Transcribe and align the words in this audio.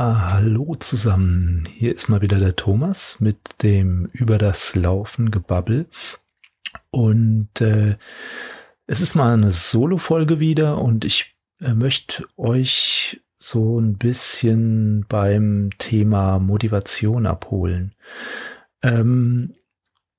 Ja, 0.00 0.32
hallo 0.32 0.76
zusammen. 0.76 1.68
Hier 1.70 1.94
ist 1.94 2.08
mal 2.08 2.22
wieder 2.22 2.38
der 2.40 2.56
Thomas 2.56 3.20
mit 3.20 3.62
dem 3.62 4.06
über 4.14 4.38
das 4.38 4.74
Laufen 4.74 5.30
gebabbel. 5.30 5.90
Und 6.90 7.60
äh, 7.60 7.98
es 8.86 9.02
ist 9.02 9.14
mal 9.14 9.34
eine 9.34 9.52
Solo-Folge 9.52 10.40
wieder 10.40 10.78
und 10.78 11.04
ich 11.04 11.36
äh, 11.60 11.74
möchte 11.74 12.24
euch 12.38 13.20
so 13.36 13.78
ein 13.78 13.98
bisschen 13.98 15.04
beim 15.06 15.68
Thema 15.76 16.38
Motivation 16.38 17.26
abholen. 17.26 17.94
Ähm, 18.80 19.52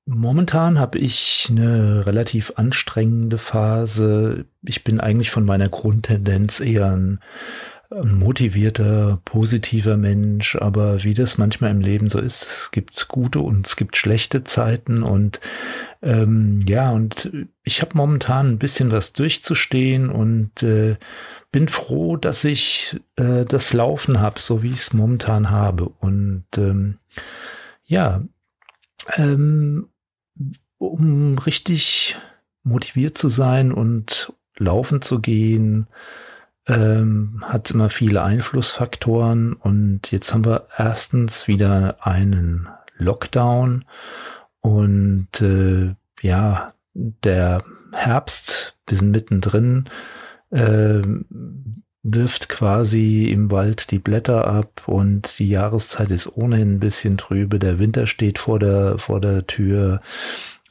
momentan 0.05 0.77
habe 0.77 0.99
ich 0.99 1.48
eine 1.49 2.05
relativ 2.05 2.54
anstrengende 2.55 3.40
Phase. 3.40 4.45
Ich 4.62 4.84
bin 4.84 4.99
eigentlich 4.99 5.32
von 5.32 5.43
meiner 5.43 5.70
Grundtendenz 5.70 6.59
eher 6.59 6.91
ein 6.91 7.20
motivierter, 7.91 9.22
positiver 9.26 9.98
Mensch, 9.98 10.55
aber 10.55 11.04
wie 11.04 11.13
das 11.13 11.38
manchmal 11.38 11.72
im 11.72 11.82
Leben 11.82 12.09
so 12.09 12.20
ist, 12.20 12.44
es 12.44 12.72
gibt 12.72 13.08
gute 13.09 13.40
und 13.40 13.68
es 13.68 13.76
gibt 13.76 13.98
schlechte 13.98 14.44
Zeiten. 14.44 15.04
Und 15.04 15.41
ähm, 16.02 16.63
ja, 16.68 16.91
und 16.91 17.32
ich 17.63 17.82
habe 17.82 17.98
momentan 17.98 18.52
ein 18.52 18.59
bisschen 18.59 18.91
was 18.91 19.12
durchzustehen 19.13 20.09
und 20.09 20.63
äh, 20.63 20.96
bin 21.52 21.68
froh, 21.68 22.16
dass 22.16 22.46
ich 22.46 22.99
äh, 23.18 23.44
das 23.46 23.73
Laufen 23.73 24.21
habe, 24.21 24.40
so 24.40 24.63
wie 24.63 24.70
ich 24.70 24.80
es 24.80 24.94
momentan 24.94 25.49
habe. 25.49 25.90
Und 25.90 26.46
ähm, 26.58 26.98
ja, 27.84 28.23
ähm, 29.18 29.90
um 30.77 31.37
richtig 31.37 32.18
motiviert 32.63 33.18
zu 33.18 33.27
sein 33.27 33.74
und 33.74 34.34
laufen 34.58 35.02
zu 35.02 35.20
gehen, 35.20 35.87
ähm, 36.67 37.43
hat 37.45 37.71
immer 37.71 37.90
viele 37.90 38.23
Einflussfaktoren. 38.23 39.54
Und 39.54 40.12
jetzt 40.12 40.34
haben 40.34 40.45
wir 40.45 40.68
erstens 40.77 41.48
wieder 41.48 41.98
einen 42.05 42.68
Lockdown. 42.98 43.85
Und 44.62 45.41
äh, 45.41 45.95
ja, 46.21 46.73
der 46.93 47.63
Herbst, 47.91 48.77
wir 48.87 48.98
sind 48.98 49.12
mittendrin, 49.12 49.90
äh, 50.51 51.01
wirft 52.03 52.49
quasi 52.49 53.29
im 53.29 53.51
Wald 53.51 53.91
die 53.91 53.99
Blätter 53.99 54.48
ab. 54.48 54.84
Und 54.85 55.40
die 55.40 55.49
Jahreszeit 55.49 56.12
ist 56.12 56.35
ohnehin 56.35 56.75
ein 56.75 56.79
bisschen 56.79 57.18
trübe. 57.18 57.59
Der 57.59 57.79
Winter 57.79 58.05
steht 58.05 58.40
vor 58.40 58.59
der 58.59 58.98
vor 58.98 59.20
der 59.20 59.48
Tür. 59.48 60.01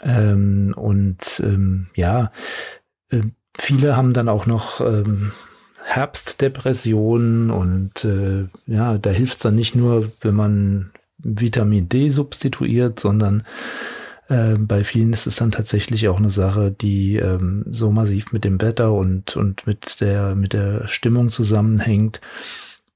Ähm, 0.03 0.73
und 0.77 1.41
ähm, 1.45 1.89
ja, 1.95 2.33
äh, 3.11 3.23
viele 3.59 3.97
haben 3.97 4.13
dann 4.13 4.29
auch 4.29 4.47
noch 4.47 4.81
ähm, 4.81 5.33
Herbstdepressionen 5.85 7.51
und 7.51 8.05
äh, 8.05 8.47
ja, 8.67 8.99
da 8.99 9.11
hilft 9.11 9.37
es 9.37 9.43
dann 9.43 9.55
nicht 9.55 9.75
nur, 9.75 10.11
wenn 10.21 10.35
man 10.35 10.91
Vitamin 11.19 11.89
D 11.89 12.11
substituiert, 12.11 13.01
sondern 13.01 13.45
äh, 14.29 14.55
bei 14.55 14.85
vielen 14.85 15.13
ist 15.13 15.27
es 15.27 15.37
dann 15.37 15.51
tatsächlich 15.51 16.09
auch 16.09 16.19
eine 16.19 16.31
Sache, 16.31 16.71
die 16.71 17.17
ähm, 17.17 17.65
so 17.71 17.91
massiv 17.91 18.33
mit 18.33 18.45
dem 18.45 18.61
Wetter 18.61 18.93
und, 18.93 19.37
und 19.37 19.67
mit 19.67 20.01
der, 20.01 20.35
mit 20.35 20.53
der 20.53 20.87
Stimmung 20.89 21.29
zusammenhängt, 21.29 22.21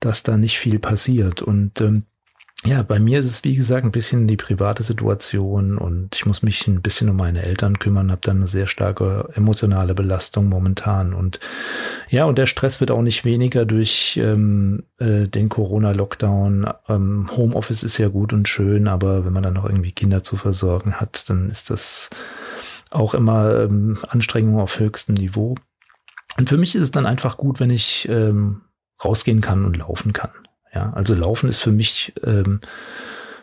dass 0.01 0.23
da 0.23 0.39
nicht 0.39 0.59
viel 0.59 0.79
passiert. 0.79 1.43
Und 1.43 1.81
ähm, 1.81 2.05
ja, 2.67 2.83
bei 2.83 2.99
mir 2.99 3.21
ist 3.21 3.27
es 3.27 3.45
wie 3.45 3.57
gesagt 3.57 3.85
ein 3.85 3.93
bisschen 3.93 4.27
die 4.27 4.39
private 4.39 4.83
Situation 4.83 5.77
und 5.77 6.17
ich 6.17 6.25
muss 6.25 6.43
mich 6.43 6.67
ein 6.67 6.81
bisschen 6.81 7.11
um 7.11 7.17
meine 7.17 7.43
Eltern 7.43 7.79
kümmern, 7.79 8.11
habe 8.11 8.23
dann 8.23 8.39
eine 8.39 8.47
sehr 8.47 8.67
starke 8.67 9.29
emotionale 9.35 9.95
Belastung 9.95 10.49
momentan 10.49 11.13
und 11.13 11.41
ja, 12.09 12.25
und 12.25 12.39
der 12.39 12.47
Stress 12.47 12.81
wird 12.81 12.91
auch 12.91 13.03
nicht 13.03 13.25
weniger 13.25 13.67
durch 13.67 14.19
ähm, 14.23 14.85
äh, 14.99 15.29
den 15.29 15.51
Corona-Lockdown. 15.51 16.71
Ähm, 16.89 17.31
Homeoffice 17.37 17.83
ist 17.83 17.99
ja 17.99 18.09
gut 18.09 18.33
und 18.33 18.49
schön, 18.49 18.89
aber 18.89 19.27
wenn 19.27 19.33
man 19.33 19.43
dann 19.43 19.55
noch 19.55 19.67
irgendwie 19.67 19.93
Kinder 19.93 20.23
zu 20.23 20.37
versorgen 20.37 20.95
hat, 20.95 21.29
dann 21.29 21.51
ist 21.51 21.69
das 21.69 22.09
auch 22.91 23.13
immer 23.13 23.61
ähm, 23.61 23.99
Anstrengung 24.09 24.59
auf 24.59 24.79
höchstem 24.79 25.17
Niveau. 25.17 25.57
Und 26.39 26.49
für 26.49 26.57
mich 26.57 26.75
ist 26.75 26.83
es 26.83 26.91
dann 26.91 27.07
einfach 27.07 27.37
gut, 27.37 27.61
wenn 27.61 27.71
ich 27.71 28.09
ähm, 28.09 28.63
rausgehen 29.05 29.41
kann 29.41 29.65
und 29.65 29.77
laufen 29.77 30.13
kann. 30.13 30.31
Ja, 30.75 30.93
also 30.95 31.15
Laufen 31.15 31.49
ist 31.49 31.61
für 31.61 31.71
mich 31.71 32.13
ähm, 32.25 32.61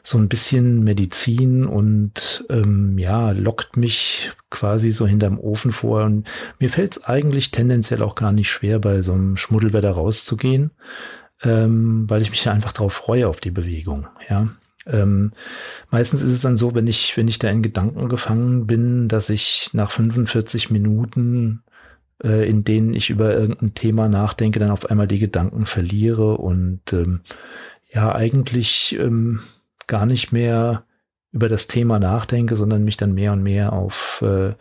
so 0.03 0.17
ein 0.17 0.29
bisschen 0.29 0.83
Medizin 0.83 1.65
und 1.65 2.45
ähm, 2.49 2.97
ja, 2.97 3.31
lockt 3.31 3.77
mich 3.77 4.31
quasi 4.49 4.91
so 4.91 5.05
hinterm 5.05 5.39
Ofen 5.39 5.71
vor. 5.71 6.03
Und 6.03 6.27
mir 6.59 6.69
fällt 6.69 6.97
es 6.97 7.03
eigentlich 7.05 7.51
tendenziell 7.51 8.01
auch 8.01 8.15
gar 8.15 8.31
nicht 8.31 8.49
schwer, 8.49 8.79
bei 8.79 9.01
so 9.01 9.13
einem 9.13 9.37
Schmuddelwetter 9.37 9.91
rauszugehen, 9.91 10.71
ähm, 11.43 12.09
weil 12.09 12.21
ich 12.21 12.31
mich 12.31 12.49
einfach 12.49 12.73
darauf 12.73 12.93
freue 12.93 13.27
auf 13.27 13.39
die 13.39 13.51
Bewegung. 13.51 14.07
Ja. 14.27 14.47
Ähm, 14.87 15.31
meistens 15.91 16.23
ist 16.23 16.31
es 16.31 16.41
dann 16.41 16.57
so, 16.57 16.73
wenn 16.73 16.87
ich, 16.87 17.15
wenn 17.15 17.27
ich 17.27 17.37
da 17.37 17.49
in 17.49 17.61
Gedanken 17.61 18.09
gefangen 18.09 18.65
bin, 18.65 19.07
dass 19.07 19.29
ich 19.29 19.69
nach 19.73 19.91
45 19.91 20.71
Minuten 20.71 21.61
äh, 22.23 22.47
in 22.47 22.63
denen 22.63 22.93
ich 22.93 23.09
über 23.09 23.33
irgendein 23.35 23.73
Thema 23.73 24.09
nachdenke, 24.09 24.59
dann 24.59 24.71
auf 24.71 24.89
einmal 24.89 25.07
die 25.07 25.19
Gedanken 25.19 25.65
verliere 25.65 26.37
und 26.37 26.93
ähm, 26.93 27.21
ja 27.91 28.13
eigentlich 28.13 28.97
ähm, 28.99 29.41
gar 29.87 30.05
nicht 30.05 30.31
mehr 30.31 30.83
über 31.31 31.49
das 31.49 31.67
Thema 31.67 31.99
nachdenke, 31.99 32.55
sondern 32.55 32.83
mich 32.83 32.97
dann 32.97 33.13
mehr 33.13 33.33
und 33.33 33.43
mehr 33.43 33.73
auf 33.73 34.23
äh, 34.25 34.53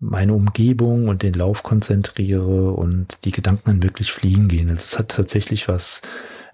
meine 0.00 0.34
Umgebung 0.34 1.08
und 1.08 1.22
den 1.22 1.34
Lauf 1.34 1.62
konzentriere 1.62 2.72
und 2.72 3.18
die 3.24 3.32
Gedanken 3.32 3.64
dann 3.66 3.82
wirklich 3.82 4.12
fliegen 4.12 4.48
gehen. 4.48 4.70
Also 4.70 4.80
es 4.80 4.98
hat 4.98 5.08
tatsächlich 5.08 5.68
was 5.68 6.02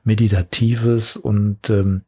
Meditatives 0.02 1.16
und 1.16 1.68
ähm, 1.70 2.02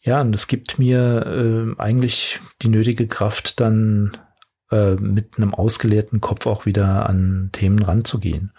ja, 0.00 0.20
und 0.20 0.34
es 0.34 0.48
gibt 0.48 0.80
mir 0.80 1.74
äh, 1.76 1.80
eigentlich 1.80 2.40
die 2.62 2.68
nötige 2.68 3.06
Kraft, 3.06 3.60
dann 3.60 4.16
äh, 4.72 4.94
mit 4.94 5.36
einem 5.36 5.54
ausgeleerten 5.54 6.20
Kopf 6.20 6.46
auch 6.46 6.66
wieder 6.66 7.08
an 7.08 7.50
Themen 7.52 7.80
ranzugehen. 7.80 8.52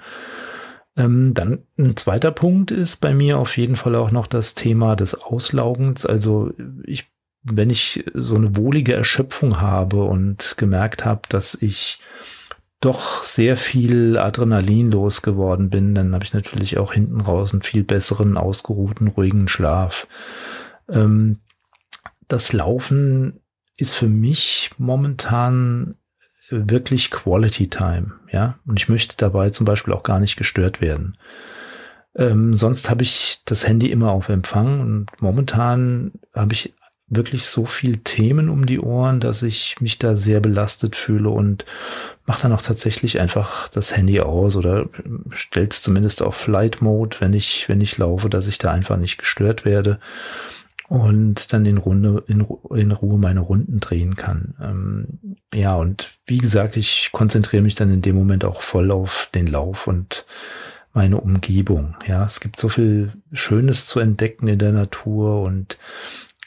Ähm, 0.96 1.34
dann 1.34 1.64
ein 1.78 1.98
zweiter 1.98 2.32
Punkt 2.32 2.72
ist 2.72 2.98
bei 2.98 3.14
mir 3.14 3.40
auf 3.40 3.58
jeden 3.58 3.76
Fall 3.76 3.96
auch 3.96 4.12
noch 4.12 4.28
das 4.28 4.54
Thema 4.54 4.96
des 4.96 5.16
Auslaugens. 5.16 6.06
Also 6.06 6.52
ich, 6.84 7.08
wenn 7.42 7.70
ich 7.70 8.06
so 8.14 8.36
eine 8.36 8.56
wohlige 8.56 8.94
Erschöpfung 8.94 9.60
habe 9.60 10.04
und 10.04 10.54
gemerkt 10.58 11.04
habe, 11.04 11.22
dass 11.30 11.56
ich 11.56 12.00
doch 12.80 13.24
sehr 13.24 13.58
viel 13.58 14.18
Adrenalin 14.18 14.92
losgeworden 14.92 15.70
bin, 15.70 15.96
dann 15.96 16.14
habe 16.14 16.26
ich 16.26 16.34
natürlich 16.34 16.78
auch 16.78 16.94
hinten 16.94 17.22
raus 17.22 17.54
einen 17.54 17.62
viel 17.62 17.84
besseren, 17.84 18.38
ausgeruhten, 18.38 19.08
ruhigen 19.08 19.48
Schlaf. 19.48 20.08
Ähm, 20.90 21.40
das 22.28 22.54
Laufen 22.54 23.40
ist 23.78 23.94
für 23.94 24.08
mich 24.08 24.72
momentan 24.78 25.96
wirklich 26.50 27.12
Quality 27.12 27.70
Time, 27.70 28.14
ja. 28.32 28.58
Und 28.66 28.80
ich 28.80 28.90
möchte 28.90 29.16
dabei 29.18 29.50
zum 29.50 29.66
Beispiel 29.66 29.94
auch 29.94 30.04
gar 30.04 30.20
nicht 30.20 30.36
gestört 30.36 30.82
werden. 30.82 31.18
Ähm, 32.16 32.54
sonst 32.54 32.90
habe 32.90 33.04
ich 33.04 33.42
das 33.46 33.68
Handy 33.68 33.92
immer 33.92 34.12
auf 34.12 34.30
Empfang 34.30 34.82
und 34.82 35.08
momentan 35.20 36.12
habe 36.34 36.54
ich 36.54 36.74
wirklich 37.08 37.46
so 37.46 37.66
viel 37.66 37.98
Themen 37.98 38.50
um 38.50 38.66
die 38.66 38.80
Ohren, 38.80 39.20
dass 39.20 39.44
ich 39.44 39.80
mich 39.82 40.00
da 40.00 40.16
sehr 40.16 40.40
belastet 40.40 40.96
fühle 40.96 41.30
und 41.30 41.66
mache 42.26 42.44
dann 42.44 42.54
auch 42.54 42.62
tatsächlich 42.62 43.20
einfach 43.20 43.68
das 43.70 43.96
Handy 43.96 44.22
aus 44.22 44.56
oder 44.56 44.90
stellt 45.30 45.74
es 45.74 45.82
zumindest 45.82 46.22
auf 46.22 46.36
Flight 46.36 46.82
Mode, 46.82 47.18
wenn 47.20 47.34
ich, 47.34 47.68
wenn 47.68 47.82
ich 47.82 47.98
laufe, 47.98 48.30
dass 48.30 48.48
ich 48.48 48.58
da 48.58 48.72
einfach 48.72 48.98
nicht 48.98 49.18
gestört 49.18 49.66
werde 49.66 50.00
und 50.88 51.54
dann 51.54 51.66
in, 51.66 51.78
Runde, 51.78 52.24
in, 52.28 52.46
in 52.76 52.92
Ruhe 52.92 53.18
meine 53.18 53.40
Runden 53.40 53.80
drehen 53.80 54.16
kann. 54.16 54.56
Ähm, 54.62 55.33
ja, 55.54 55.76
und 55.76 56.18
wie 56.26 56.38
gesagt, 56.38 56.78
ich 56.78 57.10
konzentriere 57.12 57.64
mich 57.64 57.76
dann 57.76 57.92
in 57.92 58.02
dem 58.02 58.16
Moment 58.16 58.46
auch 58.46 58.62
voll 58.62 58.92
auf 58.92 59.30
den 59.34 59.48
Lauf 59.48 59.88
und 59.88 60.26
meine 60.94 61.20
Umgebung. 61.20 61.96
Ja, 62.08 62.26
es 62.26 62.40
gibt 62.40 62.60
so 62.60 62.70
viel 62.70 63.14
Schönes 63.32 63.88
zu 63.88 64.00
entdecken 64.00 64.48
in 64.48 64.60
der 64.60 64.72
Natur 64.72 65.42
und 65.42 65.78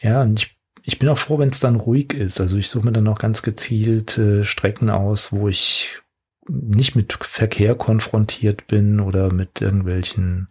ja, 0.00 0.22
und 0.22 0.40
ich, 0.40 0.56
ich 0.82 0.98
bin 0.98 1.08
auch 1.08 1.18
froh, 1.18 1.38
wenn 1.38 1.48
es 1.48 1.60
dann 1.60 1.76
ruhig 1.76 2.14
ist. 2.14 2.40
Also 2.40 2.56
ich 2.56 2.68
suche 2.68 2.86
mir 2.86 2.92
dann 2.92 3.08
auch 3.08 3.18
ganz 3.18 3.42
gezielt 3.42 4.18
äh, 4.18 4.44
Strecken 4.44 4.90
aus, 4.90 5.32
wo 5.32 5.48
ich 5.48 6.00
nicht 6.48 6.94
mit 6.94 7.12
Verkehr 7.12 7.74
konfrontiert 7.74 8.66
bin 8.68 9.00
oder 9.00 9.32
mit 9.32 9.60
irgendwelchen 9.60 10.48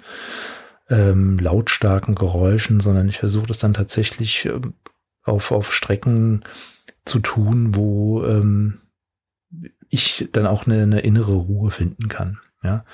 ähm, 0.90 1.40
lautstarken 1.40 2.16
Geräuschen, 2.16 2.80
sondern 2.80 3.08
ich 3.08 3.18
versuche 3.18 3.48
das 3.48 3.60
dann 3.60 3.74
tatsächlich 3.74 4.46
ähm, 4.46 4.74
auf, 5.24 5.52
auf 5.52 5.74
Strecken 5.74 6.44
zu 7.06 7.20
tun, 7.20 7.76
wo 7.76 8.26
ähm, 8.26 8.82
ich 9.90 10.30
dann 10.32 10.48
auch 10.48 10.66
eine, 10.66 10.84
eine 10.84 11.02
innere 11.02 11.34
Ruhe 11.34 11.72
finden 11.72 12.08
kann. 12.08 12.40
Ja. 12.64 12.86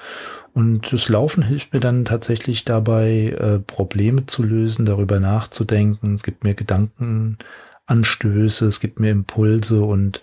Und 0.53 0.91
das 0.91 1.07
Laufen 1.09 1.43
hilft 1.43 1.73
mir 1.73 1.79
dann 1.79 2.03
tatsächlich 2.03 2.65
dabei, 2.65 3.35
äh, 3.39 3.59
Probleme 3.59 4.25
zu 4.25 4.41
lösen, 4.43 4.85
darüber 4.85 5.19
nachzudenken. 5.19 6.15
Es 6.15 6.23
gibt 6.23 6.43
mir 6.43 6.55
Gedankenanstöße, 6.55 8.65
es 8.67 8.81
gibt 8.81 8.99
mir 8.99 9.11
Impulse 9.11 9.81
und 9.81 10.21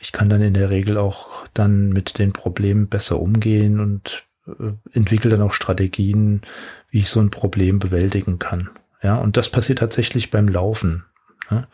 ich 0.00 0.12
kann 0.12 0.28
dann 0.28 0.42
in 0.42 0.54
der 0.54 0.70
Regel 0.70 0.96
auch 0.96 1.48
dann 1.54 1.88
mit 1.88 2.18
den 2.18 2.32
Problemen 2.32 2.86
besser 2.88 3.20
umgehen 3.20 3.80
und 3.80 4.28
äh, 4.46 4.74
entwickle 4.92 5.30
dann 5.30 5.42
auch 5.42 5.52
Strategien, 5.52 6.42
wie 6.90 7.00
ich 7.00 7.10
so 7.10 7.18
ein 7.20 7.30
Problem 7.30 7.80
bewältigen 7.80 8.38
kann. 8.38 8.70
Ja, 9.02 9.16
und 9.16 9.36
das 9.36 9.48
passiert 9.48 9.80
tatsächlich 9.80 10.30
beim 10.30 10.46
Laufen. 10.48 11.04
Ja. 11.50 11.66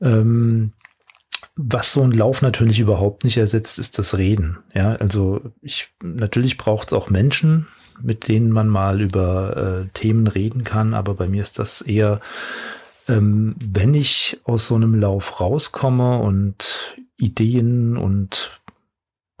Ähm, 0.00 0.72
was 1.56 1.92
so 1.92 2.02
ein 2.02 2.12
Lauf 2.12 2.40
natürlich 2.40 2.78
überhaupt 2.78 3.24
nicht 3.24 3.36
ersetzt, 3.36 3.78
ist 3.78 3.98
das 3.98 4.16
Reden. 4.16 4.58
Ja, 4.74 4.92
also 4.94 5.40
ich 5.60 5.90
natürlich 6.02 6.56
braucht 6.56 6.88
es 6.88 6.92
auch 6.92 7.10
Menschen, 7.10 7.66
mit 8.00 8.28
denen 8.28 8.50
man 8.50 8.68
mal 8.68 9.00
über 9.00 9.56
äh, 9.56 9.88
Themen 9.92 10.28
reden 10.28 10.62
kann, 10.62 10.94
aber 10.94 11.14
bei 11.14 11.26
mir 11.26 11.42
ist 11.42 11.58
das 11.58 11.82
eher, 11.82 12.20
ähm, 13.08 13.56
wenn 13.58 13.94
ich 13.94 14.40
aus 14.44 14.68
so 14.68 14.76
einem 14.76 14.94
Lauf 14.94 15.40
rauskomme 15.40 16.18
und 16.18 16.96
Ideen 17.16 17.96
und 17.96 18.60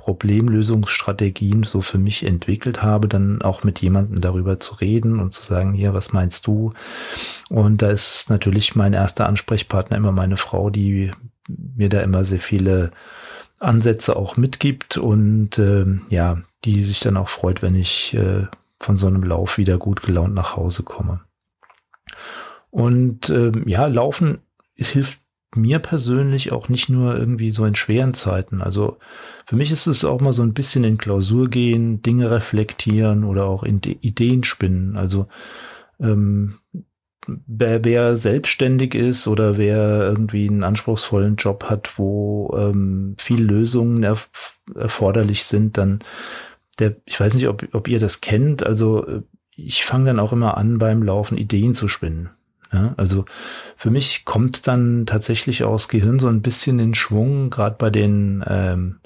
Problemlösungsstrategien 0.08 1.64
so 1.64 1.82
für 1.82 1.98
mich 1.98 2.24
entwickelt 2.24 2.82
habe, 2.82 3.08
dann 3.08 3.42
auch 3.42 3.62
mit 3.62 3.82
jemandem 3.82 4.22
darüber 4.22 4.58
zu 4.58 4.76
reden 4.76 5.20
und 5.20 5.34
zu 5.34 5.42
sagen, 5.42 5.74
hier, 5.74 5.92
was 5.92 6.14
meinst 6.14 6.46
du? 6.46 6.72
Und 7.50 7.82
da 7.82 7.90
ist 7.90 8.30
natürlich 8.30 8.74
mein 8.74 8.94
erster 8.94 9.26
Ansprechpartner 9.26 9.98
immer 9.98 10.12
meine 10.12 10.38
Frau, 10.38 10.70
die 10.70 11.10
mir 11.46 11.90
da 11.90 12.00
immer 12.00 12.24
sehr 12.24 12.38
viele 12.38 12.90
Ansätze 13.58 14.16
auch 14.16 14.38
mitgibt 14.38 14.96
und 14.96 15.58
äh, 15.58 15.84
ja, 16.08 16.38
die 16.64 16.84
sich 16.84 17.00
dann 17.00 17.18
auch 17.18 17.28
freut, 17.28 17.60
wenn 17.60 17.74
ich 17.74 18.14
äh, 18.14 18.46
von 18.80 18.96
so 18.96 19.08
einem 19.08 19.24
Lauf 19.24 19.58
wieder 19.58 19.76
gut 19.76 20.00
gelaunt 20.00 20.32
nach 20.32 20.56
Hause 20.56 20.84
komme. 20.84 21.20
Und 22.70 23.28
äh, 23.28 23.52
ja, 23.66 23.86
Laufen 23.86 24.38
es 24.78 24.88
hilft 24.88 25.18
mir 25.54 25.78
persönlich 25.78 26.52
auch 26.52 26.68
nicht 26.68 26.88
nur 26.88 27.16
irgendwie 27.16 27.50
so 27.50 27.64
in 27.64 27.74
schweren 27.74 28.14
Zeiten. 28.14 28.60
Also 28.60 28.98
für 29.46 29.56
mich 29.56 29.72
ist 29.72 29.86
es 29.86 30.04
auch 30.04 30.20
mal 30.20 30.32
so 30.32 30.42
ein 30.42 30.52
bisschen 30.52 30.84
in 30.84 30.98
Klausur 30.98 31.48
gehen, 31.48 32.02
Dinge 32.02 32.30
reflektieren 32.30 33.24
oder 33.24 33.46
auch 33.46 33.62
in 33.62 33.80
Ideen 33.80 34.44
spinnen. 34.44 34.96
Also 34.96 35.26
ähm, 36.00 36.58
wer, 37.26 37.84
wer 37.84 38.16
selbstständig 38.16 38.94
ist 38.94 39.26
oder 39.26 39.56
wer 39.56 40.02
irgendwie 40.02 40.48
einen 40.48 40.64
anspruchsvollen 40.64 41.36
Job 41.36 41.64
hat, 41.64 41.98
wo 41.98 42.54
ähm, 42.58 43.14
viel 43.18 43.42
Lösungen 43.42 44.02
erf 44.02 44.30
erforderlich 44.74 45.44
sind, 45.44 45.78
dann 45.78 46.00
der, 46.78 46.96
ich 47.06 47.18
weiß 47.18 47.34
nicht, 47.34 47.48
ob, 47.48 47.66
ob 47.72 47.88
ihr 47.88 47.98
das 47.98 48.20
kennt, 48.20 48.64
also 48.66 49.06
äh, 49.06 49.22
ich 49.56 49.84
fange 49.84 50.06
dann 50.06 50.20
auch 50.20 50.32
immer 50.32 50.56
an, 50.56 50.78
beim 50.78 51.02
Laufen 51.02 51.36
Ideen 51.36 51.74
zu 51.74 51.88
spinnen. 51.88 52.30
Ja, 52.72 52.94
also 52.96 53.24
für 53.76 53.90
mich 53.90 54.24
kommt 54.24 54.66
dann 54.66 55.06
tatsächlich 55.06 55.64
auch 55.64 55.72
das 55.72 55.88
Gehirn 55.88 56.18
so 56.18 56.28
ein 56.28 56.42
bisschen 56.42 56.78
in 56.78 56.94
Schwung, 56.94 57.50
gerade 57.50 57.76
bei 57.78 57.90
den 57.90 58.44
ähm, 58.46 59.00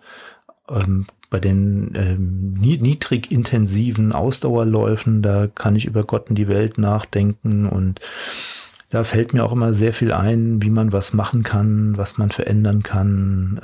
ähm, 0.69 1.07
bei 1.31 1.41
den 1.41 1.93
ähm, 1.95 2.53
niedrig 2.55 3.33
intensiven 3.33 4.13
Ausdauerläufen, 4.13 5.23
da 5.23 5.47
kann 5.47 5.77
ich 5.77 5.87
über 5.87 6.03
Gott 6.03 6.29
und 6.29 6.37
die 6.37 6.49
Welt 6.49 6.77
nachdenken 6.77 7.67
und 7.67 8.01
da 8.91 9.05
fällt 9.05 9.33
mir 9.33 9.43
auch 9.43 9.53
immer 9.53 9.73
sehr 9.73 9.95
viel 9.95 10.13
ein, 10.13 10.61
wie 10.61 10.69
man 10.69 10.93
was 10.93 11.15
machen 11.15 11.43
kann, 11.43 11.97
was 11.97 12.19
man 12.19 12.31
verändern 12.31 12.83
kann. 12.83 13.59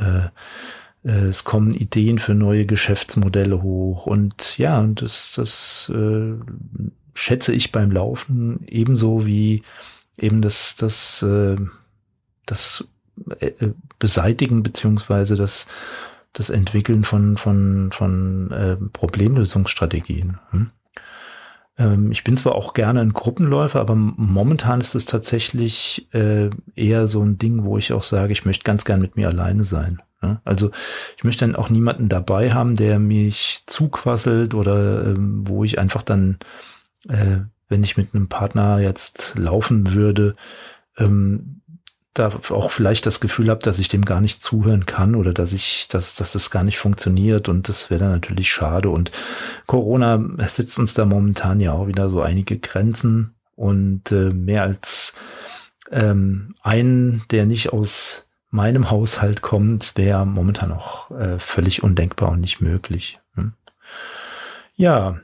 Äh, 1.05 1.09
äh, 1.09 1.29
es 1.29 1.45
kommen 1.45 1.73
Ideen 1.73 2.19
für 2.19 2.35
neue 2.35 2.65
Geschäftsmodelle 2.65 3.63
hoch 3.63 4.07
und 4.07 4.57
ja, 4.57 4.81
und 4.81 5.03
das, 5.03 5.35
das 5.37 5.93
äh, 5.95 6.33
schätze 7.19 7.53
ich 7.53 7.73
beim 7.73 7.91
Laufen 7.91 8.61
ebenso 8.67 9.27
wie 9.27 9.63
eben 10.17 10.43
das, 10.43 10.77
das, 10.77 11.23
äh, 11.23 11.57
das 12.47 12.87
äh, 13.41 13.53
Beseitigen 13.99 14.63
beziehungsweise 14.63 15.37
das 15.37 15.67
das 16.33 16.51
Entwickeln 16.51 17.05
von, 17.05 17.37
von, 17.37 17.91
von 17.93 18.51
äh, 18.53 18.77
Problemlösungsstrategien. 18.93 20.39
Hm? 20.51 20.71
Ähm, 21.79 22.13
ich 22.13 22.25
bin 22.25 22.37
zwar 22.37 22.55
auch 22.55 22.75
gerne 22.75 23.01
ein 23.01 23.13
Gruppenläufer, 23.13 23.81
aber 23.81 23.95
momentan 23.95 24.81
ist 24.81 24.95
es 24.95 25.05
tatsächlich 25.05 26.09
äh, 26.13 26.51
eher 26.77 27.09
so 27.09 27.23
ein 27.23 27.39
Ding, 27.39 27.65
wo 27.65 27.79
ich 27.79 27.93
auch 27.93 28.03
sage, 28.03 28.33
ich 28.33 28.45
möchte 28.45 28.65
ganz 28.65 28.85
gern 28.85 29.01
mit 29.01 29.17
mir 29.17 29.29
alleine 29.29 29.65
sein. 29.65 30.03
Ja? 30.23 30.41
Also 30.45 30.71
ich 31.17 31.25
möchte 31.25 31.47
dann 31.47 31.57
auch 31.57 31.71
niemanden 31.71 32.09
dabei 32.09 32.53
haben, 32.53 32.77
der 32.77 32.99
mich 32.99 33.63
zuquasselt 33.67 34.55
oder 34.55 35.07
ähm, 35.07 35.43
wo 35.47 35.65
ich 35.65 35.79
einfach 35.79 36.03
dann, 36.03 36.39
äh, 37.09 37.39
wenn 37.69 37.83
ich 37.83 37.97
mit 37.97 38.15
einem 38.15 38.29
Partner 38.29 38.79
jetzt 38.81 39.35
laufen 39.37 39.95
würde, 39.95 40.37
ähm, 40.97 41.61
da 42.15 42.31
auch 42.51 42.71
vielleicht 42.71 43.07
das 43.07 43.21
Gefühl 43.21 43.49
habe, 43.49 43.63
dass 43.63 43.79
ich 43.79 43.89
dem 43.89 44.05
gar 44.05 44.21
nicht 44.21 44.43
zuhören 44.43 44.87
kann 44.87 45.15
oder 45.15 45.33
dass 45.33 45.53
ich, 45.53 45.89
dass, 45.89 46.17
dass 46.17 46.33
das 46.33 46.51
gar 46.51 46.65
nicht 46.65 46.79
funktioniert 46.79 47.49
und 47.49 47.69
das 47.69 47.91
wäre 47.91 48.01
dann 48.01 48.13
natürlich 48.13 48.51
schade. 48.51 48.91
Und 48.91 49.13
Corona 49.67 50.23
setzt 50.47 50.79
uns 50.79 50.95
da 50.95 51.05
momentan 51.05 51.61
ja 51.61 51.73
auch 51.73 51.87
wieder 51.87 52.11
so 52.11 52.21
einige 52.21 52.59
Grenzen 52.59 53.35
und 53.55 54.11
äh, 54.11 54.31
mehr 54.31 54.63
als 54.63 55.15
ähm, 55.91 56.55
einen, 56.63 57.23
der 57.31 57.47
nicht 57.47 57.73
aus 57.73 58.27
meinem 58.51 58.91
Haushalt 58.91 59.43
kommt, 59.43 59.97
wäre 59.97 60.27
momentan 60.27 60.73
auch 60.73 61.11
äh, 61.11 61.39
völlig 61.39 61.83
undenkbar 61.83 62.31
und 62.31 62.41
nicht 62.41 62.61
möglich. 62.61 63.21
Hm? 63.35 63.53
Ja, 64.75 65.21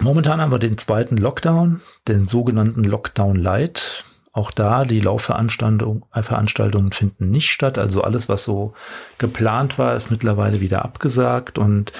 momentan 0.00 0.40
haben 0.40 0.52
wir 0.52 0.58
den 0.58 0.78
zweiten 0.78 1.16
Lockdown, 1.16 1.80
den 2.06 2.28
sogenannten 2.28 2.84
Lockdown 2.84 3.36
Light. 3.36 4.04
Auch 4.32 4.50
da, 4.50 4.84
die 4.84 5.00
Laufveranstaltungen 5.00 6.04
Veranstaltungen 6.12 6.92
finden 6.92 7.30
nicht 7.30 7.50
statt. 7.50 7.78
Also 7.78 8.02
alles, 8.02 8.28
was 8.28 8.44
so 8.44 8.74
geplant 9.18 9.78
war, 9.78 9.96
ist 9.96 10.10
mittlerweile 10.10 10.60
wieder 10.60 10.84
abgesagt. 10.84 11.58
Und 11.58 11.92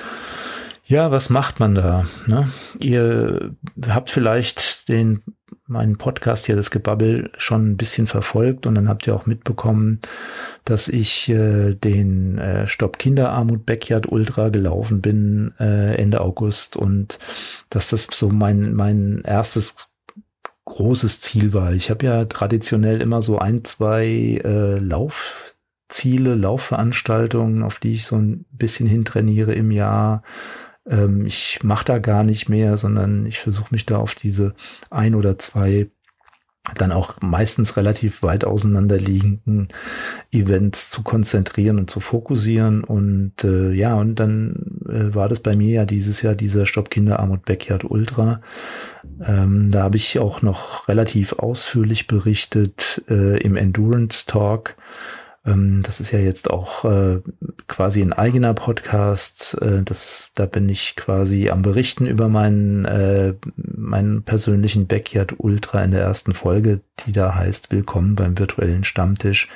ja, 0.85 1.11
was 1.11 1.31
macht 1.31 1.59
man 1.59 1.75
da? 1.75 2.07
Ne? 2.27 2.49
Ihr 2.81 3.55
habt 3.89 4.11
vielleicht 4.11 4.89
den 4.89 5.23
meinen 5.67 5.99
Podcast 5.99 6.47
hier, 6.47 6.57
das 6.57 6.71
Gebabbel, 6.71 7.31
schon 7.37 7.71
ein 7.71 7.77
bisschen 7.77 8.07
verfolgt 8.07 8.67
und 8.67 8.75
dann 8.75 8.89
habt 8.89 9.07
ihr 9.07 9.15
auch 9.15 9.27
mitbekommen, 9.27 10.01
dass 10.65 10.89
ich 10.89 11.29
äh, 11.29 11.75
den 11.75 12.39
äh, 12.39 12.67
Stopp 12.67 12.99
Kinderarmut 12.99 13.67
Backyard 13.67 14.11
Ultra 14.11 14.49
gelaufen 14.49 15.01
bin 15.01 15.55
äh, 15.61 15.95
Ende 15.97 16.21
August 16.21 16.77
und 16.77 17.19
dass 17.71 17.91
das 17.91 18.09
so 18.13 18.29
mein 18.31 18.75
mein 18.75 19.23
erstes 19.25 19.91
großes 20.69 21.21
Ziel 21.21 21.55
war. 21.55 21.73
Ich 21.73 21.91
habe 21.91 22.05
ja 22.05 22.25
traditionell 22.27 23.01
immer 23.01 23.23
so 23.23 23.39
ein, 23.39 23.65
zwei 23.65 24.41
äh, 24.45 24.79
Laufziele, 24.79 26.35
Laufveranstaltungen, 26.35 27.63
auf 27.63 27.79
die 27.79 27.95
ich 27.95 28.07
so 28.07 28.17
ein 28.17 28.45
bisschen 28.51 28.87
hintrainiere 28.87 29.55
im 29.55 29.71
Jahr. 29.71 30.23
Ähm, 30.89 31.27
ich 31.27 31.61
mache 31.63 31.85
da 31.85 31.99
gar 31.99 32.25
nicht 32.25 32.49
mehr, 32.49 32.77
sondern 32.77 33.27
ich 33.27 33.39
versuche 33.39 33.69
mich 33.71 33.87
da 33.87 33.99
auf 33.99 34.15
diese 34.15 34.55
ein 34.91 35.15
oder 35.15 35.39
zwei 35.39 35.89
dann 36.75 36.93
auch 36.93 37.21
meistens 37.21 37.77
relativ 37.77 38.23
weit 38.23 38.45
auseinanderliegenden 38.45 39.69
Events 40.31 40.91
zu 40.91 41.03
konzentrieren 41.03 41.79
und 41.79 41.91
zu 41.91 42.01
fokussieren. 42.01 42.85
Und 42.85 43.45
äh, 43.45 43.73
ja, 43.73 43.95
und 43.95 44.17
dann 44.17 44.81
äh, 44.89 45.15
war 45.15 45.29
das 45.29 45.41
bei 45.41 45.57
mir 45.57 45.73
ja 45.73 45.85
dieses 45.85 46.23
Jahr 46.23 46.35
dieser 46.35 46.67
Stopp 46.67 46.91
Kinderarmut 46.91 47.45
Backyard 47.45 47.85
Ultra. 47.85 48.41
Ähm, 49.25 49.71
da 49.71 49.85
habe 49.85 49.97
ich 49.97 50.19
auch 50.19 50.43
noch 50.43 50.89
relativ 50.89 51.35
ausführlich 51.35 52.07
berichtet 52.07 53.03
äh, 53.09 53.39
im 53.41 53.57
Endurance 53.57 54.27
Talk 54.27 54.77
das 55.45 56.01
ist 56.01 56.11
ja 56.11 56.19
jetzt 56.19 56.51
auch 56.51 56.85
äh, 56.85 57.21
quasi 57.69 58.03
ein 58.03 58.13
eigener 58.13 58.55
Podcast. 58.55 59.57
Äh, 59.61 59.83
das, 59.83 60.31
da 60.35 60.47
bin 60.47 60.69
ich 60.69 60.97
quasi 60.97 61.49
am 61.49 61.63
Berichten 61.63 62.07
über 62.07 62.29
meinen, 62.29 62.85
äh, 62.85 63.35
meinen 63.57 64.25
persönlichen 64.25 64.87
Backyard 64.87 65.35
Ultra 65.39 65.83
in 65.85 65.93
der 65.93 66.03
ersten 66.03 66.35
Folge, 66.35 66.81
die 67.07 67.13
da 67.13 67.35
heißt 67.35 67.71
Willkommen 67.71 68.15
beim 68.15 68.39
virtuellen 68.39 68.85
Stammtisch 68.85 69.49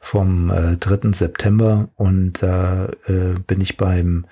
vom 0.00 0.50
äh, 0.50 0.76
3. 0.76 1.12
September. 1.12 1.88
Und 1.96 2.42
da 2.42 2.88
äh, 3.06 3.34
bin 3.46 3.60
ich 3.60 3.76
beim 3.76 4.26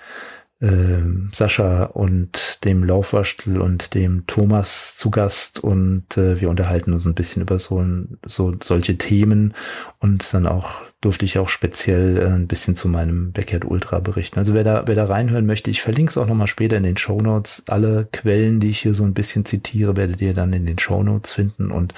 äh, 0.60 0.98
Sascha 1.32 1.84
und 1.84 2.58
dem 2.64 2.84
Laufwaschtel 2.84 3.60
und 3.60 3.94
dem 3.94 4.26
Thomas 4.26 4.96
zu 4.96 5.10
Gast 5.10 5.62
und 5.62 6.16
äh, 6.16 6.40
wir 6.40 6.50
unterhalten 6.50 6.92
uns 6.92 7.06
ein 7.06 7.14
bisschen 7.14 7.42
über 7.42 7.58
so, 7.58 7.84
so 8.26 8.54
solche 8.62 8.98
Themen 8.98 9.54
und 9.98 10.32
dann 10.32 10.46
auch 10.46 10.82
durfte 11.00 11.24
ich 11.24 11.38
auch 11.38 11.48
speziell 11.48 12.18
äh, 12.18 12.26
ein 12.26 12.46
bisschen 12.46 12.76
zu 12.76 12.86
meinem 12.88 13.32
Backyard 13.32 13.64
Ultra 13.64 14.00
berichten. 14.00 14.38
Also 14.38 14.52
wer 14.52 14.64
da, 14.64 14.82
wer 14.86 14.94
da 14.94 15.04
reinhören 15.04 15.46
möchte, 15.46 15.70
ich 15.70 15.80
verlinke 15.80 16.10
es 16.10 16.18
auch 16.18 16.26
nochmal 16.26 16.46
später 16.46 16.76
in 16.76 16.82
den 16.82 16.98
Show 16.98 17.20
Notes. 17.22 17.62
Alle 17.68 18.06
Quellen, 18.12 18.60
die 18.60 18.68
ich 18.68 18.80
hier 18.80 18.92
so 18.92 19.04
ein 19.04 19.14
bisschen 19.14 19.46
zitiere, 19.46 19.96
werdet 19.96 20.20
ihr 20.20 20.34
dann 20.34 20.52
in 20.52 20.66
den 20.66 20.78
Show 20.78 21.02
Notes 21.02 21.32
finden. 21.32 21.70
Und 21.70 21.94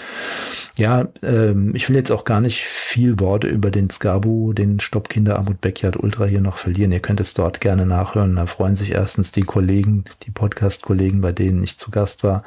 ja, 0.76 1.08
ähm, 1.22 1.74
ich 1.74 1.88
will 1.88 1.96
jetzt 1.96 2.12
auch 2.12 2.24
gar 2.24 2.40
nicht 2.40 2.64
viel 2.64 3.18
Worte 3.18 3.48
über 3.48 3.72
den 3.72 3.90
Skabu, 3.90 4.52
den 4.52 4.78
Stopp 4.78 5.08
Kinderarmut 5.08 5.60
Backyard 5.60 5.96
Ultra 5.96 6.26
hier 6.26 6.40
noch 6.40 6.56
verlieren. 6.56 6.92
Ihr 6.92 7.00
könnt 7.00 7.20
es 7.20 7.34
dort 7.34 7.60
gerne 7.60 7.86
nachhören. 7.86 8.36
Da 8.36 8.46
freuen 8.46 8.76
sich 8.76 8.92
erstens 8.92 9.32
die 9.32 9.42
Kollegen, 9.42 10.04
die 10.22 10.30
Podcast-Kollegen, 10.30 11.20
bei 11.20 11.32
denen 11.32 11.64
ich 11.64 11.76
zu 11.76 11.90
Gast 11.90 12.22
war. 12.22 12.44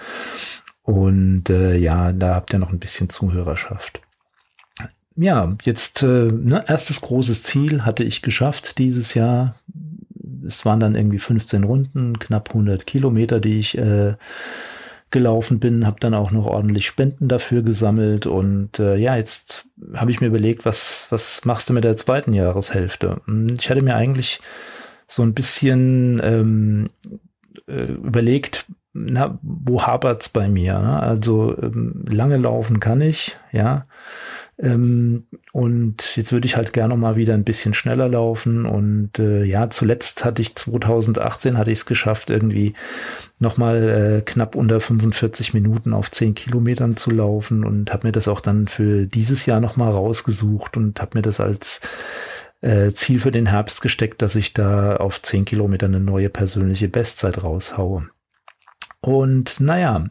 Und 0.83 1.49
äh, 1.49 1.75
ja, 1.75 2.13
da 2.13 2.35
habt 2.35 2.53
ihr 2.53 2.59
noch 2.59 2.71
ein 2.71 2.79
bisschen 2.79 3.09
Zuhörerschaft 3.09 4.04
ja, 5.15 5.55
jetzt 5.63 6.03
äh, 6.03 6.31
ne, 6.31 6.63
erstes 6.67 7.01
großes 7.01 7.43
Ziel 7.43 7.85
hatte 7.85 8.03
ich 8.03 8.21
geschafft 8.21 8.77
dieses 8.77 9.13
Jahr. 9.13 9.55
Es 10.45 10.65
waren 10.65 10.79
dann 10.79 10.95
irgendwie 10.95 11.19
15 11.19 11.63
Runden, 11.63 12.19
knapp 12.19 12.49
100 12.49 12.85
Kilometer, 12.85 13.39
die 13.39 13.59
ich 13.59 13.77
äh, 13.77 14.15
gelaufen 15.11 15.59
bin, 15.59 15.87
habe 15.87 15.99
dann 15.99 16.13
auch 16.13 16.31
noch 16.31 16.45
ordentlich 16.45 16.85
Spenden 16.85 17.27
dafür 17.27 17.61
gesammelt 17.61 18.25
und 18.25 18.79
äh, 18.79 18.97
ja, 18.97 19.15
jetzt 19.15 19.65
habe 19.93 20.11
ich 20.11 20.19
mir 20.19 20.27
überlegt, 20.27 20.65
was 20.65 21.07
was 21.09 21.45
machst 21.45 21.69
du 21.69 21.73
mit 21.73 21.85
der 21.85 21.95
zweiten 21.95 22.33
Jahreshälfte? 22.33 23.21
Ich 23.57 23.69
hatte 23.69 23.81
mir 23.81 23.95
eigentlich 23.95 24.41
so 25.07 25.23
ein 25.23 25.33
bisschen 25.33 26.19
ähm, 26.23 26.89
äh, 27.67 27.93
überlegt, 27.93 28.65
na, 28.93 29.37
wo 29.41 29.83
hapert's 29.83 30.29
bei 30.29 30.47
mir? 30.47 30.79
Ne? 30.79 30.99
Also 30.99 31.55
ähm, 31.61 32.05
lange 32.09 32.37
laufen 32.37 32.79
kann 32.79 33.01
ich, 33.01 33.37
ja. 33.51 33.85
Ähm, 34.57 35.25
und 35.51 36.15
jetzt 36.15 36.31
würde 36.31 36.45
ich 36.45 36.55
halt 36.55 36.71
gerne 36.71 36.95
mal 36.95 37.17
wieder 37.17 37.33
ein 37.33 37.43
bisschen 37.43 37.73
schneller 37.73 38.07
laufen. 38.07 38.65
Und 38.65 39.19
äh, 39.19 39.43
ja, 39.43 39.69
zuletzt 39.69 40.23
hatte 40.23 40.41
ich 40.41 40.55
2018 40.55 41.57
hatte 41.57 41.71
ich 41.71 41.79
es 41.79 41.85
geschafft, 41.85 42.29
irgendwie 42.29 42.73
nochmal 43.39 43.89
äh, 43.89 44.21
knapp 44.21 44.55
unter 44.55 44.79
45 44.79 45.53
Minuten 45.53 45.93
auf 45.93 46.09
10 46.09 46.35
Kilometern 46.35 46.95
zu 46.95 47.11
laufen 47.11 47.65
und 47.65 47.91
habe 47.91 48.07
mir 48.07 48.13
das 48.13 48.27
auch 48.27 48.39
dann 48.39 48.67
für 48.67 49.05
dieses 49.05 49.45
Jahr 49.45 49.59
nochmal 49.59 49.91
rausgesucht 49.91 50.77
und 50.77 51.01
habe 51.01 51.17
mir 51.17 51.21
das 51.21 51.39
als 51.41 51.81
äh, 52.61 52.93
Ziel 52.93 53.19
für 53.19 53.31
den 53.31 53.47
Herbst 53.47 53.81
gesteckt, 53.81 54.21
dass 54.21 54.35
ich 54.35 54.53
da 54.53 54.95
auf 54.95 55.21
10 55.21 55.43
Kilometer 55.45 55.87
eine 55.87 55.99
neue 55.99 56.29
persönliche 56.29 56.87
Bestzeit 56.87 57.43
raushaue. 57.43 58.09
Und 59.01 59.59
naja, 59.59 60.05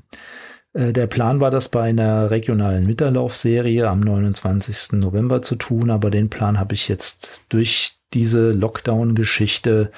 der 0.75 1.07
Plan 1.07 1.40
war, 1.40 1.52
das 1.52 1.69
bei 1.69 1.83
einer 1.83 2.31
regionalen 2.33 2.88
Winterlaufserie 2.88 3.88
am 3.88 4.00
29. 4.00 4.95
November 4.95 5.40
zu 5.40 5.54
tun, 5.54 5.90
aber 5.90 6.11
den 6.11 6.31
Plan 6.31 6.59
habe 6.59 6.75
ich 6.75 6.88
jetzt 6.88 7.45
durch 7.49 7.99
diese 8.12 8.50
Lockdown-Geschichte 8.50 9.93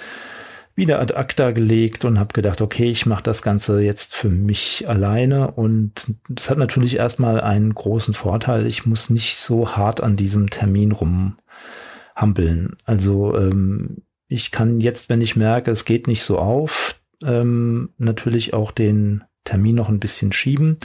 wieder 0.77 1.01
ad 1.01 1.15
acta 1.15 1.53
gelegt 1.53 2.05
und 2.05 2.19
habe 2.19 2.35
gedacht, 2.35 2.61
okay, 2.61 2.91
ich 2.91 3.07
mache 3.07 3.23
das 3.23 3.41
Ganze 3.41 3.81
jetzt 3.81 4.15
für 4.15 4.29
mich 4.29 4.87
alleine 4.87 5.53
und 5.53 6.13
das 6.29 6.51
hat 6.51 6.59
natürlich 6.59 6.97
erstmal 6.97 7.41
einen 7.41 7.75
großen 7.75 8.13
Vorteil. 8.13 8.67
Ich 8.67 8.85
muss 8.85 9.09
nicht 9.09 9.37
so 9.39 9.75
hart 9.77 10.03
an 10.03 10.17
diesem 10.17 10.51
Termin 10.51 10.93
rumhampeln. 10.93 12.77
Also 12.85 13.35
ähm, 13.35 14.03
ich 14.29 14.51
kann 14.51 14.81
jetzt, 14.81 15.09
wenn 15.09 15.23
ich 15.23 15.35
merke, 15.35 15.71
es 15.71 15.87
geht 15.87 16.07
nicht 16.07 16.25
so 16.25 16.39
auf, 16.39 17.01
ähm, 17.25 17.91
natürlich 17.97 18.53
auch 18.53 18.71
den 18.71 19.25
Termin 19.47 19.77
noch 19.77 19.89
ein 19.89 20.01
bisschen 20.01 20.33
schieben. 20.33 20.77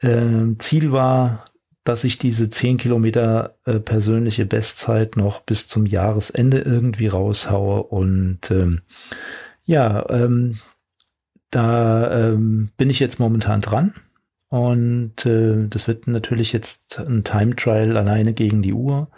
Ähm, 0.00 0.58
Ziel 0.58 0.92
war, 0.92 1.44
dass 1.84 2.04
ich 2.04 2.16
diese 2.16 2.48
10 2.48 2.78
Kilometer 2.78 3.56
äh, 3.66 3.78
persönliche 3.78 4.46
Bestzeit 4.46 5.18
noch 5.18 5.42
bis 5.42 5.66
zum 5.68 5.84
Jahresende 5.84 6.60
irgendwie 6.60 7.08
raushaue. 7.08 7.82
Und 7.82 8.50
ähm, 8.50 8.80
ja, 9.66 10.08
ähm, 10.08 10.58
da 11.50 12.32
bin 12.76 12.90
ich 12.90 12.98
jetzt 12.98 13.20
momentan 13.20 13.60
dran. 13.60 13.94
Und 14.48 15.26
äh, 15.26 15.66
das 15.68 15.88
wird 15.88 16.06
natürlich 16.06 16.52
jetzt 16.52 17.00
ein 17.00 17.24
Time 17.24 17.56
Trial 17.56 17.96
alleine 17.96 18.34
gegen 18.34 18.62
die 18.62 18.72
Uhr. 18.72 19.08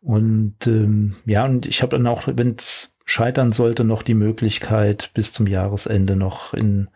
Und 0.00 0.66
ähm, 0.66 1.14
ja, 1.26 1.44
und 1.44 1.66
ich 1.66 1.80
habe 1.80 1.96
dann 1.96 2.06
auch, 2.08 2.24
wenn 2.26 2.56
es 2.58 2.93
scheitern 3.04 3.52
sollte, 3.52 3.84
noch 3.84 4.02
die 4.02 4.14
Möglichkeit, 4.14 5.10
bis 5.14 5.32
zum 5.32 5.46
Jahresende 5.46 6.16
noch 6.16 6.54
in 6.54 6.88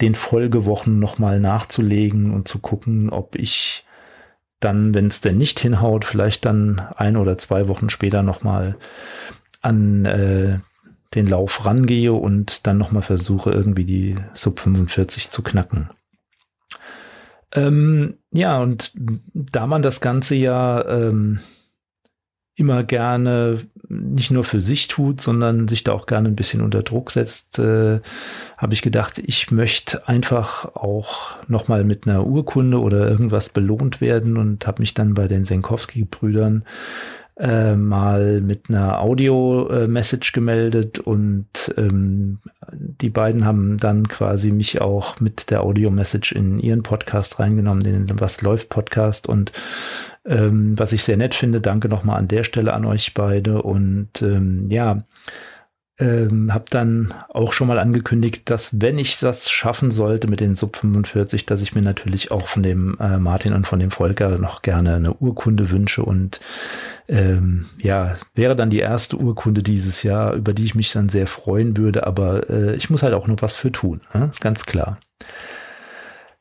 den 0.00 0.14
Folgewochen 0.14 0.98
nochmal 0.98 1.38
nachzulegen 1.38 2.32
und 2.32 2.48
zu 2.48 2.60
gucken, 2.60 3.10
ob 3.10 3.36
ich 3.36 3.84
dann, 4.58 4.94
wenn 4.94 5.06
es 5.06 5.20
denn 5.20 5.38
nicht 5.38 5.60
hinhaut, 5.60 6.04
vielleicht 6.04 6.44
dann 6.44 6.80
ein 6.96 7.16
oder 7.16 7.38
zwei 7.38 7.68
Wochen 7.68 7.90
später 7.90 8.22
nochmal 8.22 8.76
an 9.62 10.04
äh, 10.04 10.58
den 11.14 11.26
Lauf 11.26 11.66
rangehe 11.66 12.12
und 12.12 12.66
dann 12.66 12.78
nochmal 12.78 13.02
versuche, 13.02 13.50
irgendwie 13.50 13.84
die 13.84 14.16
Sub 14.34 14.60
45 14.60 15.30
zu 15.30 15.42
knacken. 15.42 15.90
Ähm, 17.52 18.18
ja, 18.30 18.60
und 18.60 18.92
da 18.94 19.66
man 19.66 19.82
das 19.82 20.00
Ganze 20.00 20.36
ja 20.36 20.86
ähm, 20.86 21.40
immer 22.60 22.84
gerne 22.84 23.58
nicht 23.88 24.30
nur 24.30 24.44
für 24.44 24.60
sich 24.60 24.86
tut, 24.86 25.20
sondern 25.20 25.66
sich 25.66 25.82
da 25.82 25.92
auch 25.92 26.06
gerne 26.06 26.28
ein 26.28 26.36
bisschen 26.36 26.60
unter 26.60 26.82
Druck 26.82 27.10
setzt, 27.10 27.58
äh, 27.58 28.00
habe 28.56 28.72
ich 28.72 28.82
gedacht, 28.82 29.18
ich 29.18 29.50
möchte 29.50 30.06
einfach 30.06 30.76
auch 30.76 31.36
nochmal 31.48 31.82
mit 31.82 32.06
einer 32.06 32.24
Urkunde 32.24 32.78
oder 32.78 33.08
irgendwas 33.08 33.48
belohnt 33.48 34.00
werden 34.00 34.36
und 34.36 34.66
habe 34.66 34.82
mich 34.82 34.94
dann 34.94 35.14
bei 35.14 35.26
den 35.26 35.44
Senkowski-Brüdern 35.44 36.64
äh, 37.40 37.74
mal 37.74 38.42
mit 38.42 38.68
einer 38.68 39.00
Audio-Message 39.00 40.32
gemeldet 40.32 40.98
und 40.98 41.48
ähm, 41.76 42.38
die 42.70 43.08
beiden 43.08 43.46
haben 43.46 43.78
dann 43.78 44.06
quasi 44.06 44.52
mich 44.52 44.80
auch 44.80 45.20
mit 45.20 45.50
der 45.50 45.64
Audio-Message 45.64 46.32
in 46.32 46.60
ihren 46.60 46.82
Podcast 46.82 47.38
reingenommen, 47.40 47.80
den 47.80 48.20
Was 48.20 48.42
läuft 48.42 48.68
Podcast 48.68 49.26
und 49.26 49.52
ähm, 50.26 50.78
was 50.78 50.92
ich 50.92 51.04
sehr 51.04 51.16
nett 51.16 51.34
finde. 51.34 51.60
Danke 51.60 51.88
nochmal 51.88 52.18
an 52.18 52.28
der 52.28 52.44
Stelle 52.44 52.72
an 52.72 52.84
euch 52.84 53.14
beide. 53.14 53.62
Und 53.62 54.22
ähm, 54.22 54.70
ja, 54.70 55.02
ähm, 56.00 56.52
habe 56.52 56.64
dann 56.70 57.12
auch 57.28 57.52
schon 57.52 57.68
mal 57.68 57.78
angekündigt, 57.78 58.48
dass 58.48 58.80
wenn 58.80 58.96
ich 58.96 59.20
das 59.20 59.50
schaffen 59.50 59.90
sollte 59.90 60.28
mit 60.28 60.40
den 60.40 60.56
Sub 60.56 60.76
45, 60.76 61.44
dass 61.44 61.60
ich 61.60 61.74
mir 61.74 61.82
natürlich 61.82 62.30
auch 62.30 62.48
von 62.48 62.62
dem 62.62 62.96
äh, 62.98 63.18
Martin 63.18 63.52
und 63.52 63.66
von 63.66 63.78
dem 63.78 63.90
Volker 63.90 64.38
noch 64.38 64.62
gerne 64.62 64.94
eine 64.94 65.14
Urkunde 65.14 65.70
wünsche 65.70 66.02
und 66.02 66.40
ähm, 67.06 67.66
ja, 67.78 68.14
wäre 68.34 68.56
dann 68.56 68.70
die 68.70 68.78
erste 68.78 69.18
Urkunde 69.18 69.62
dieses 69.62 70.02
Jahr, 70.02 70.32
über 70.32 70.54
die 70.54 70.64
ich 70.64 70.74
mich 70.74 70.90
dann 70.92 71.10
sehr 71.10 71.26
freuen 71.26 71.76
würde, 71.76 72.06
aber 72.06 72.48
äh, 72.48 72.74
ich 72.76 72.88
muss 72.88 73.02
halt 73.02 73.12
auch 73.12 73.26
noch 73.26 73.42
was 73.42 73.54
für 73.54 73.70
tun, 73.70 74.00
ne? 74.14 74.30
ist 74.32 74.40
ganz 74.40 74.64
klar. 74.64 74.98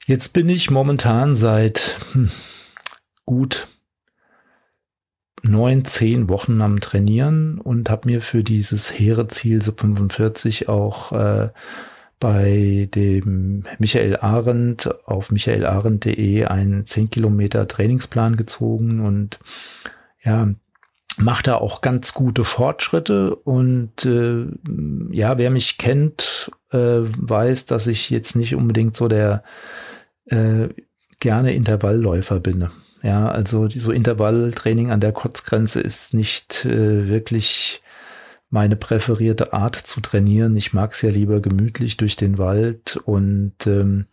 Jetzt 0.06 0.32
bin 0.32 0.48
ich 0.48 0.72
momentan 0.72 1.36
seit 1.36 2.00
hm, 2.14 2.32
gut 3.30 3.68
neun, 5.44 5.86
zehn 5.86 6.30
Wochen 6.30 6.62
am 6.62 6.80
Trainieren 6.80 7.62
und 7.62 7.92
habe 7.92 8.10
mir 8.10 8.22
für 8.22 8.44
dieses 8.44 8.92
hehre 8.92 9.28
Ziel 9.28 9.62
Sub 9.62 9.82
45 9.82 10.68
auch 10.68 11.12
äh, 11.12 11.50
bei 12.20 12.90
dem 12.96 13.66
Michael 13.78 14.18
Arendt 14.18 14.90
auf 15.06 15.32
michaelarendt.de 15.32 16.46
einen 16.46 16.88
10 16.88 17.12
Kilometer 17.12 17.68
Trainingsplan 17.68 18.36
gezogen 18.36 19.00
und 19.06 19.38
ja, 20.24 20.50
macht 21.20 21.46
da 21.46 21.58
auch 21.58 21.82
ganz 21.82 22.16
gute 22.16 22.44
Fortschritte 22.44 23.36
und 23.36 24.06
äh, 24.06 24.48
ja, 25.12 25.38
wer 25.38 25.52
mich 25.52 25.78
kennt, 25.78 26.52
äh, 26.72 26.78
weiß, 27.02 27.68
dass 27.68 27.86
ich 27.86 28.10
jetzt 28.10 28.36
nicht 28.36 28.56
unbedingt 28.56 28.96
so 28.96 29.08
der 29.08 29.44
äh, 30.26 30.70
gerne 31.20 31.54
Intervallläufer 31.54 32.40
bin. 32.40 32.70
Ja, 33.02 33.30
also 33.30 33.70
so 33.70 33.92
Intervalltraining 33.92 34.92
an 34.92 35.00
der 35.00 35.14
Kotzgrenze 35.14 35.80
ist 35.80 36.14
nicht 36.14 36.66
äh, 36.66 37.08
wirklich 37.08 37.82
meine 38.50 38.76
präferierte 38.76 39.54
Art 39.54 39.76
zu 39.76 40.02
trainieren. 40.02 40.56
Ich 40.56 40.74
mag 40.74 40.94
es 40.94 41.02
ja 41.02 41.10
lieber 41.10 41.40
gemütlich 41.40 41.98
durch 41.98 42.16
den 42.16 42.38
Wald 42.38 42.98
und 43.06 43.54
ähm, 43.68 44.06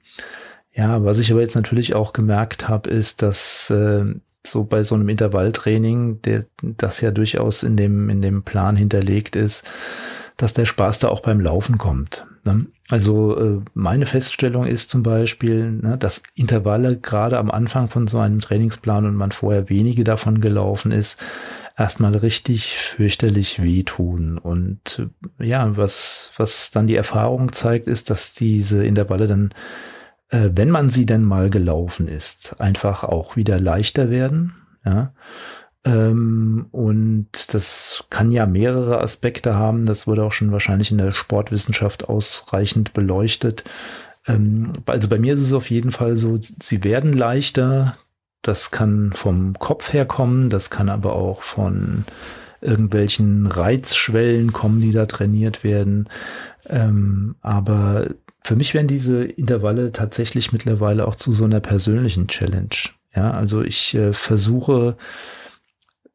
ja, 0.73 1.03
was 1.05 1.19
ich 1.19 1.33
aber 1.33 1.41
jetzt 1.41 1.57
natürlich 1.57 1.95
auch 1.95 2.13
gemerkt 2.13 2.69
habe, 2.69 2.91
ist, 2.91 3.23
dass 3.23 3.71
äh, 3.71 4.05
so 4.47 4.65
bei 4.65 4.85
so 4.85 4.95
einem 4.95 5.09
Intervalltraining, 5.09 6.21
der 6.23 6.45
das 6.63 7.01
ja 7.01 7.11
durchaus 7.11 7.63
in 7.63 7.77
dem 7.77 8.11
in 8.11 8.23
dem 8.23 8.43
Plan 8.43 8.77
hinterlegt 8.77 9.37
ist, 9.37 9.65
dass 10.37 10.55
der 10.55 10.67
Spaß 10.67 11.01
da 11.01 11.09
auch 11.09 11.21
beim 11.21 11.41
Laufen 11.41 11.79
kommt. 11.79 12.27
Ne? 12.47 12.67
Also 12.89 13.37
äh, 13.39 13.61
meine 13.75 14.07
Feststellung 14.07 14.67
ist 14.67 14.91
zum 14.91 15.03
Beispiel, 15.03 15.73
ne, 15.73 15.99
dass 15.99 16.23
Intervalle 16.35 16.97
gerade 16.99 17.39
am 17.39 17.51
Anfang 17.51 17.89
von 17.89 18.07
so 18.07 18.19
einem 18.19 18.41
Trainingsplan 18.41 19.07
und 19.07 19.17
man 19.17 19.33
vorher 19.33 19.69
wenige 19.69 20.05
davon 20.05 20.41
gelaufen 20.41 20.93
ist, 20.93 21.23
erstmal 21.77 22.17
richtig 22.17 22.79
fürchterlich 22.79 23.63
wehtun. 23.63 24.39
Und 24.39 25.07
äh, 25.39 25.47
ja, 25.47 25.77
was, 25.77 26.33
was 26.37 26.71
dann 26.71 26.87
die 26.87 26.97
Erfahrung 26.97 27.53
zeigt, 27.53 27.87
ist, 27.87 28.11
dass 28.11 28.35
diese 28.35 28.85
Intervalle 28.85 29.27
dann, 29.27 29.51
äh, 30.31 30.51
wenn 30.53 30.71
man 30.71 30.91
sie 30.91 31.07
denn 31.07 31.25
mal 31.25 31.51
gelaufen 31.51 32.09
ist, 32.09 32.61
einfach 32.61 33.05
auch 33.05 33.37
wieder 33.37 33.61
leichter 33.61 34.11
werden. 34.11 34.55
Ja. 34.85 35.13
Ähm, 35.87 36.67
und 36.73 37.55
das 37.55 38.05
kann 38.11 38.33
ja 38.33 38.45
mehrere 38.45 39.01
Aspekte 39.01 39.55
haben. 39.55 39.87
Das 39.87 40.07
wurde 40.09 40.25
auch 40.25 40.33
schon 40.33 40.51
wahrscheinlich 40.51 40.91
in 40.91 40.99
der 40.99 41.13
Sportwissenschaft 41.13 42.09
ausreichend 42.09 42.93
beleuchtet. 42.93 43.63
Ähm, 44.27 44.73
also 44.87 45.09
bei 45.09 45.19
mir 45.19 45.35
ist 45.35 45.43
es 45.43 45.53
auf 45.53 45.71
jeden 45.71 45.93
Fall 45.93 46.17
so, 46.17 46.39
sie 46.41 46.83
werden 46.83 47.13
leichter. 47.13 47.97
Das 48.43 48.73
kann 48.73 49.13
vom 49.15 49.55
Kopf 49.59 49.93
her 49.93 50.07
kommen, 50.07 50.51
das 50.51 50.71
kann 50.71 50.89
aber 50.89 51.15
auch 51.15 51.43
von 51.43 52.05
irgendwelchen 52.61 53.47
Reizschwellen 53.47 54.53
kommen, 54.53 54.81
die 54.81 54.93
da 54.93 55.07
trainiert 55.07 55.63
werden. 55.63 56.09
Ähm, 56.69 57.37
aber 57.43 58.09
für 58.43 58.57
mich 58.57 58.75
werden 58.75 58.89
diese 58.89 59.25
Intervalle 59.25 59.93
tatsächlich 59.93 60.53
mittlerweile 60.53 61.07
auch 61.07 61.15
zu 61.15 61.33
so 61.33 61.45
einer 61.45 61.61
persönlichen 61.61 62.27
Challenge. 62.27 62.75
Ja, 63.15 63.31
also 63.31 63.63
ich 63.63 63.95
äh, 63.95 64.13
versuche 64.13 64.97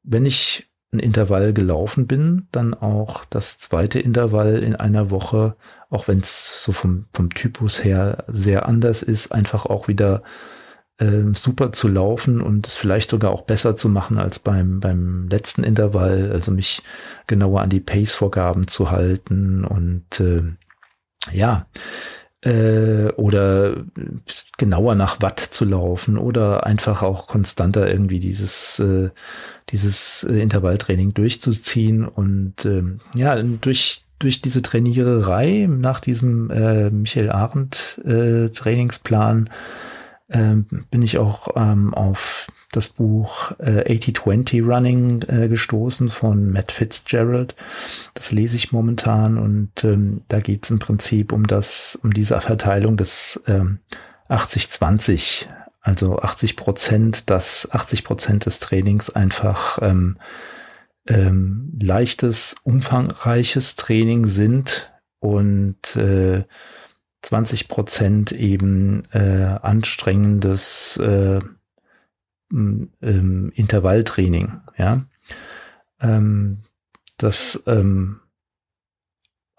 wenn 0.03 0.25
ich 0.25 0.69
ein 0.93 0.99
Intervall 0.99 1.53
gelaufen 1.53 2.05
bin, 2.05 2.47
dann 2.51 2.73
auch 2.73 3.23
das 3.25 3.59
zweite 3.59 3.99
Intervall 3.99 4.61
in 4.61 4.75
einer 4.75 5.09
Woche 5.09 5.55
auch 5.91 6.07
wenn 6.07 6.19
es 6.19 6.63
so 6.63 6.71
vom, 6.71 7.05
vom 7.13 7.29
Typus 7.29 7.83
her 7.83 8.23
sehr 8.27 8.65
anders 8.65 9.03
ist, 9.03 9.31
einfach 9.33 9.65
auch 9.65 9.89
wieder 9.89 10.23
äh, 10.97 11.33
super 11.35 11.73
zu 11.73 11.89
laufen 11.89 12.41
und 12.41 12.65
es 12.65 12.75
vielleicht 12.75 13.09
sogar 13.09 13.31
auch 13.31 13.41
besser 13.41 13.75
zu 13.75 13.89
machen 13.89 14.17
als 14.17 14.39
beim, 14.39 14.79
beim 14.79 15.27
letzten 15.27 15.63
Intervall, 15.63 16.31
also 16.31 16.51
mich 16.51 16.81
genauer 17.27 17.61
an 17.61 17.69
die 17.69 17.81
Pace-Vorgaben 17.81 18.67
zu 18.67 18.89
halten 18.89 19.65
und 19.65 20.19
äh, 20.21 20.43
ja, 21.33 21.67
äh, 22.41 23.11
oder 23.13 23.83
genauer 24.57 24.95
nach 24.95 25.21
Watt 25.21 25.39
zu 25.39 25.65
laufen 25.65 26.17
oder 26.17 26.65
einfach 26.65 27.03
auch 27.03 27.27
konstanter 27.27 27.89
irgendwie 27.89 28.19
dieses 28.19 28.79
äh, 28.79 29.09
dieses 29.69 30.23
äh, 30.23 30.41
Intervalltraining 30.41 31.13
durchzuziehen 31.13 32.05
und 32.05 32.65
ähm, 32.65 32.99
ja 33.15 33.41
durch 33.41 34.05
durch 34.19 34.41
diese 34.41 34.61
Trainiererei 34.61 35.67
nach 35.69 35.99
diesem 35.99 36.49
äh, 36.51 36.89
Michael 36.89 37.31
Arendt 37.31 37.99
äh, 38.05 38.49
Trainingsplan 38.49 39.49
äh, 40.27 40.55
bin 40.89 41.01
ich 41.01 41.17
auch 41.17 41.49
ähm, 41.55 41.93
auf 41.93 42.47
das 42.71 42.89
Buch 42.89 43.51
äh, 43.59 43.97
80-20 43.97 44.65
Running 44.65 45.21
äh, 45.27 45.47
gestoßen 45.47 46.09
von 46.09 46.51
Matt 46.51 46.71
Fitzgerald. 46.71 47.55
Das 48.13 48.31
lese 48.31 48.55
ich 48.55 48.71
momentan 48.71 49.37
und 49.37 49.83
ähm, 49.83 50.21
da 50.27 50.39
geht 50.39 50.63
es 50.63 50.71
im 50.71 50.79
Prinzip 50.79 51.31
um 51.31 51.45
das, 51.45 51.99
um 52.01 52.11
diese 52.11 52.39
Verteilung 52.41 52.97
des 52.97 53.41
ähm, 53.47 53.79
80-20, 54.29 55.47
also 55.81 56.19
80 56.19 56.55
Prozent, 56.55 57.29
dass 57.29 57.69
80 57.71 58.03
Prozent 58.03 58.45
des 58.45 58.59
Trainings 58.59 59.09
einfach 59.09 59.79
ähm, 59.81 60.17
ähm, 61.07 61.73
leichtes, 61.79 62.55
umfangreiches 62.63 63.75
Training 63.75 64.27
sind 64.27 64.91
und 65.19 65.95
äh, 65.95 66.43
20 67.23 67.67
Prozent 67.67 68.31
eben 68.31 69.03
äh, 69.11 69.57
anstrengendes 69.61 70.97
äh, 70.97 71.41
ähm, 72.51 73.51
Intervalltraining, 73.55 74.61
ja. 74.77 75.05
Ähm, 75.99 76.59
das 77.17 77.63
ähm, 77.67 78.19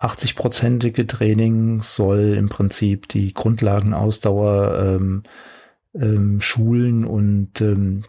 80-prozentige 0.01 1.07
Training 1.07 1.81
soll 1.83 2.35
im 2.37 2.49
Prinzip 2.49 3.09
die 3.09 3.33
Grundlagenausdauer 3.33 4.97
ähm, 4.97 5.23
ähm, 5.95 6.41
schulen 6.41 7.05
und 7.05 7.61
ähm, 7.61 8.05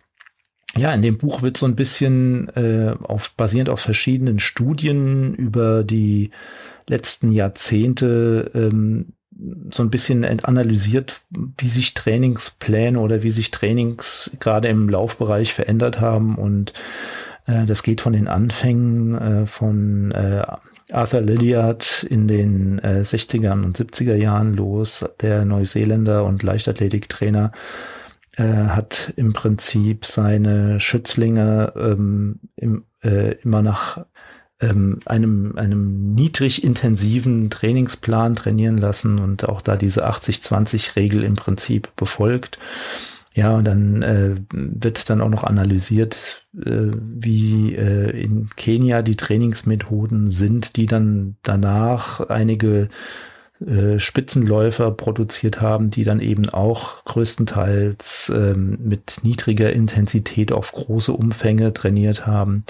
ja, 0.76 0.92
in 0.92 1.04
dem 1.04 1.20
Buch 1.20 1.44
wird 1.44 1.56
so 1.58 1.68
ein 1.68 1.76
bisschen 1.76 2.50
äh, 2.56 2.96
auf, 3.04 3.32
basierend 3.36 3.70
auf 3.70 3.80
verschiedenen 3.80 4.40
Studien 4.40 5.36
über 5.36 5.84
die 5.84 6.32
letzten 6.88 7.30
Jahrzehnte 7.30 8.50
ähm, 8.56 9.14
so 9.72 9.84
ein 9.84 9.90
bisschen 9.90 10.24
analysiert, 10.44 11.22
wie 11.58 11.70
sich 11.70 11.94
Trainingspläne 11.94 13.00
oder 13.00 13.24
wie 13.24 13.32
sich 13.32 13.52
Trainings 13.52 14.32
gerade 14.40 14.68
im 14.68 14.90
Laufbereich 14.90 15.54
verändert 15.54 16.00
haben. 16.00 16.36
Und 16.36 16.74
äh, 17.48 17.66
das 17.66 17.84
geht 17.84 18.02
von 18.02 18.14
den 18.14 18.28
Anfängen 18.28 19.18
äh, 19.18 19.46
von 19.46 20.12
äh, 20.12 20.44
Arthur 20.92 21.22
Lilliard 21.22 22.04
in 22.04 22.28
den 22.28 22.80
äh, 22.80 23.02
60er 23.04 23.52
und 23.54 23.78
70er 23.78 24.16
Jahren 24.16 24.54
los, 24.54 25.04
der 25.22 25.46
Neuseeländer 25.46 26.24
und 26.26 26.44
Leichtathletiktrainer 26.44 27.52
äh, 28.38 28.44
hat 28.44 29.14
im 29.16 29.34
Prinzip 29.34 30.06
seine 30.06 30.80
Schützlinge 30.80 31.74
ähm, 31.76 32.40
im, 32.56 32.86
äh, 33.04 33.36
immer 33.44 33.62
nach 33.62 34.06
ähm, 34.60 35.00
einem, 35.06 35.58
einem 35.58 36.14
niedrig 36.14 36.64
intensiven 36.64 37.50
Trainingsplan 37.50 38.36
trainieren 38.36 38.78
lassen 38.78 39.20
und 39.20 39.48
auch 39.48 39.62
da 39.62 39.76
diese 39.76 40.08
80-20-Regel 40.08 41.24
im 41.24 41.36
Prinzip 41.36 41.96
befolgt. 41.96 42.60
Ja, 43.36 43.56
und 43.56 43.66
dann 43.66 44.04
äh, 44.04 44.36
wird 44.52 45.10
dann 45.10 45.20
auch 45.20 45.30
noch 45.30 45.44
analysiert, 45.44 46.46
äh, 46.56 46.92
wie 46.94 47.74
äh, 47.74 48.12
in 48.12 48.50
Kenia 48.56 49.02
die 49.02 49.16
Trainingsmethoden 49.16 50.30
sind, 50.30 50.76
die 50.76 50.86
dann 50.86 51.36
danach 51.42 52.20
einige 52.30 52.90
äh, 53.68 54.00
Spitzenläufer 54.00 54.92
produziert 54.92 55.62
haben, 55.62 55.90
die 55.90 56.04
dann 56.04 56.20
eben 56.20 56.50
auch 56.50 57.04
größtenteils 57.06 58.32
ähm, 58.36 58.78
mit 58.84 59.20
niedriger 59.24 59.72
Intensität 59.72 60.52
auf 60.52 60.72
große 60.72 61.14
Umfänge 61.14 61.74
trainiert 61.74 62.26
haben, 62.26 62.66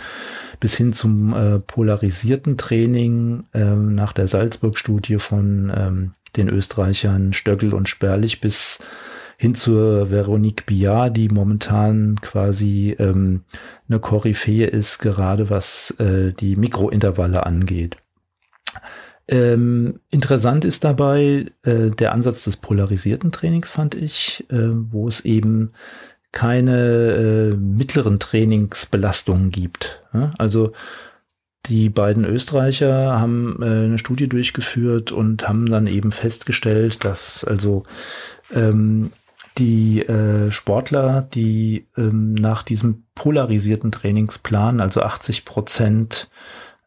bis 0.60 0.76
hin 0.76 0.94
zum 0.94 1.34
äh, 1.34 1.60
polarisierten 1.60 2.58
Training 2.58 3.46
äh, 3.54 3.64
nach 3.64 4.14
der 4.14 4.28
Salzburg-Studie 4.28 5.18
von 5.18 5.72
ähm, 5.76 6.12
den 6.36 6.50
Österreichern 6.50 7.34
Stöckel 7.34 7.74
und 7.74 7.90
Sperlich 7.90 8.42
bis 8.42 8.80
hin 9.38 9.56
zur 9.56 10.12
Veronique 10.12 10.66
Billard, 10.66 11.18
die 11.18 11.30
momentan 11.30 12.16
quasi 12.22 12.96
ähm, 13.00 13.44
eine 13.90 14.00
Koryphäe 14.00 14.68
ist, 14.68 15.00
gerade 15.00 15.50
was 15.50 15.92
äh, 16.00 16.34
die 16.34 16.56
Mikrointervalle 16.56 17.46
angeht. 17.46 17.98
Ähm, 19.28 20.00
interessant 20.10 20.66
ist 20.66 20.84
dabei 20.84 21.46
äh, 21.64 21.90
der 21.92 22.14
Ansatz 22.14 22.44
des 22.44 22.58
polarisierten 22.58 23.32
Trainings, 23.32 23.72
fand 23.72 23.96
ich, 23.96 24.46
äh, 24.50 24.70
wo 24.72 25.08
es 25.08 25.22
eben 25.22 25.72
keine 26.34 27.52
äh, 27.52 27.56
mittleren 27.56 28.20
Trainingsbelastungen 28.20 29.50
gibt. 29.50 30.04
Ja? 30.14 30.34
Also 30.38 30.74
die 31.68 31.90
beiden 31.90 32.26
Österreicher 32.26 33.18
haben 33.20 33.62
äh, 33.62 33.66
eine 33.66 33.98
Studie 33.98 34.28
durchgeführt 34.28 35.14
und 35.14 35.48
haben 35.48 35.68
dann 35.68 35.88
eben 35.88 36.12
festgestellt, 36.12 37.06
dass 37.06 37.46
also 37.46 37.86
ähm, 38.54 39.12
die 39.58 40.02
äh, 40.02 40.52
Sportler, 40.52 41.22
die 41.22 41.88
ähm, 41.96 42.34
nach 42.34 42.64
diesem 42.64 43.06
polarisierten 43.16 43.92
Trainingsplan, 43.92 44.82
also 44.82 45.02
80 45.02 45.46
Prozent 45.46 46.30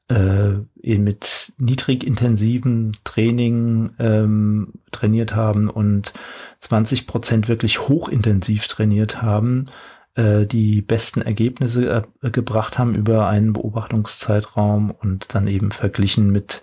äh, 0.08 0.98
mit 0.98 1.52
niedrigintensiven 1.58 2.96
Training 3.04 3.90
ähm, 3.98 4.74
trainiert 4.92 5.34
haben 5.34 5.68
und 5.68 6.12
20 6.60 7.06
Prozent 7.06 7.48
wirklich 7.48 7.88
hochintensiv 7.88 8.68
trainiert 8.68 9.20
haben, 9.22 9.66
äh, 10.14 10.46
die 10.46 10.80
besten 10.82 11.22
Ergebnisse 11.22 12.04
äh, 12.22 12.30
gebracht 12.30 12.78
haben 12.78 12.94
über 12.94 13.26
einen 13.26 13.52
Beobachtungszeitraum 13.52 14.90
und 14.90 15.34
dann 15.34 15.48
eben 15.48 15.70
verglichen 15.72 16.30
mit 16.30 16.62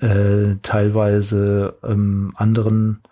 äh, 0.00 0.56
teilweise 0.62 1.78
ähm, 1.82 2.34
anderen 2.36 3.02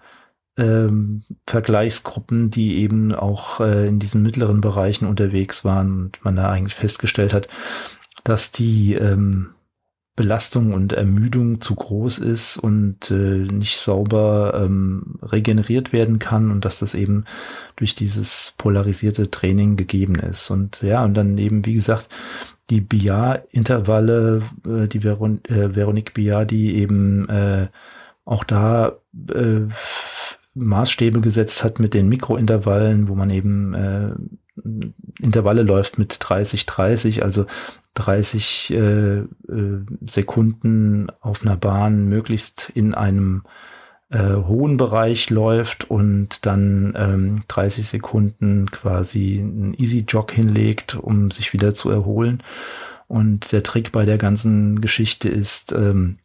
ähm, 0.59 1.23
Vergleichsgruppen, 1.47 2.51
die 2.51 2.77
eben 2.77 3.15
auch 3.15 3.61
äh, 3.61 3.89
in 3.89 3.99
diesen 3.99 4.23
mittleren 4.23 4.61
Bereichen 4.61 5.07
unterwegs 5.07 5.65
waren 5.65 5.93
und 5.93 6.25
man 6.25 6.37
da 6.37 6.51
eigentlich 6.51 6.75
festgestellt 6.75 7.33
hat, 7.33 7.49
dass 8.25 8.53
die 8.53 8.95
ähm, 8.95 9.55
Belastung 10.15 10.75
und 10.75 10.93
Ermüdung 10.93 11.63
zu 11.63 11.75
groß 11.75 12.19
ist 12.19 12.59
und 12.59 13.11
äh, 13.11 13.15
nicht 13.15 13.79
sauber 13.79 14.61
ähm, 14.63 15.17
regeneriert 15.23 15.95
werden 15.95 16.19
kann 16.19 16.51
und 16.51 16.67
dass 16.67 16.81
das 16.81 16.95
eben 16.95 17.25
durch 17.77 17.95
dieses 17.95 18.55
polarisierte 18.59 19.31
Training 19.31 19.77
gegeben 19.77 20.17
ist. 20.17 20.51
Und 20.51 20.83
ja, 20.83 21.03
und 21.03 21.15
dann 21.15 21.39
eben, 21.39 21.65
wie 21.65 21.75
gesagt, 21.75 22.11
die 22.69 22.83
BIA-Intervalle, 22.83 24.43
äh, 24.67 24.87
die 24.87 25.03
Veron 25.03 25.43
äh, 25.47 25.75
Veronique 25.75 26.13
BIA, 26.13 26.45
die 26.45 26.77
eben 26.77 27.27
äh, 27.31 27.69
auch 28.27 28.45
da 28.45 28.99
äh, 29.35 29.63
Maßstäbe 30.55 31.21
gesetzt 31.21 31.65
hat 31.65 31.79
mit 31.79 31.95
den 31.95 32.11
Mikrointervallen, 32.11 33.09
wo 33.09 33.15
man 33.15 33.31
eben 33.31 33.73
äh, 33.73 34.13
Intervalle 35.21 35.63
läuft 35.63 35.99
mit 35.99 36.17
30, 36.21 36.67
30, 36.67 37.25
also 37.25 37.47
30 37.95 38.71
äh, 38.71 39.19
äh, 39.19 39.27
Sekunden 40.07 41.09
auf 41.21 41.43
einer 41.43 41.57
Bahn 41.57 42.09
möglichst 42.09 42.71
in 42.75 42.95
einem 42.95 43.43
äh, 44.11 44.35
hohen 44.35 44.77
Bereich 44.77 45.31
läuft 45.31 45.91
und 45.91 46.45
dann 46.47 46.95
ähm, 46.97 47.43
30 47.49 47.87
Sekunden 47.87 48.71
quasi 48.71 49.41
einen 49.41 49.75
Easy 49.75 50.05
Jog 50.07 50.33
hinlegt, 50.33 50.95
um 50.95 51.31
sich 51.31 51.53
wieder 51.53 51.75
zu 51.75 51.91
erholen. 51.91 52.43
Und 53.09 53.53
der 53.53 53.63
Trick 53.63 53.93
bei 53.93 54.05
der 54.05 54.19
ganzen 54.19 54.81
Geschichte 54.81 55.29
ist, 55.29 55.73
ähm, 55.73 56.19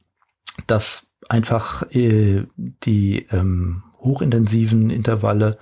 dass 0.68 1.08
einfach 1.30 1.90
äh, 1.92 2.44
die 2.56 3.26
ähm, 3.32 3.84
hochintensiven 4.00 4.90
Intervalle 4.90 5.58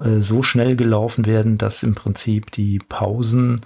äh, 0.00 0.20
so 0.20 0.42
schnell 0.42 0.76
gelaufen 0.76 1.26
werden, 1.26 1.58
dass 1.58 1.82
im 1.82 1.94
Prinzip 1.94 2.50
die 2.50 2.78
Pausen 2.78 3.60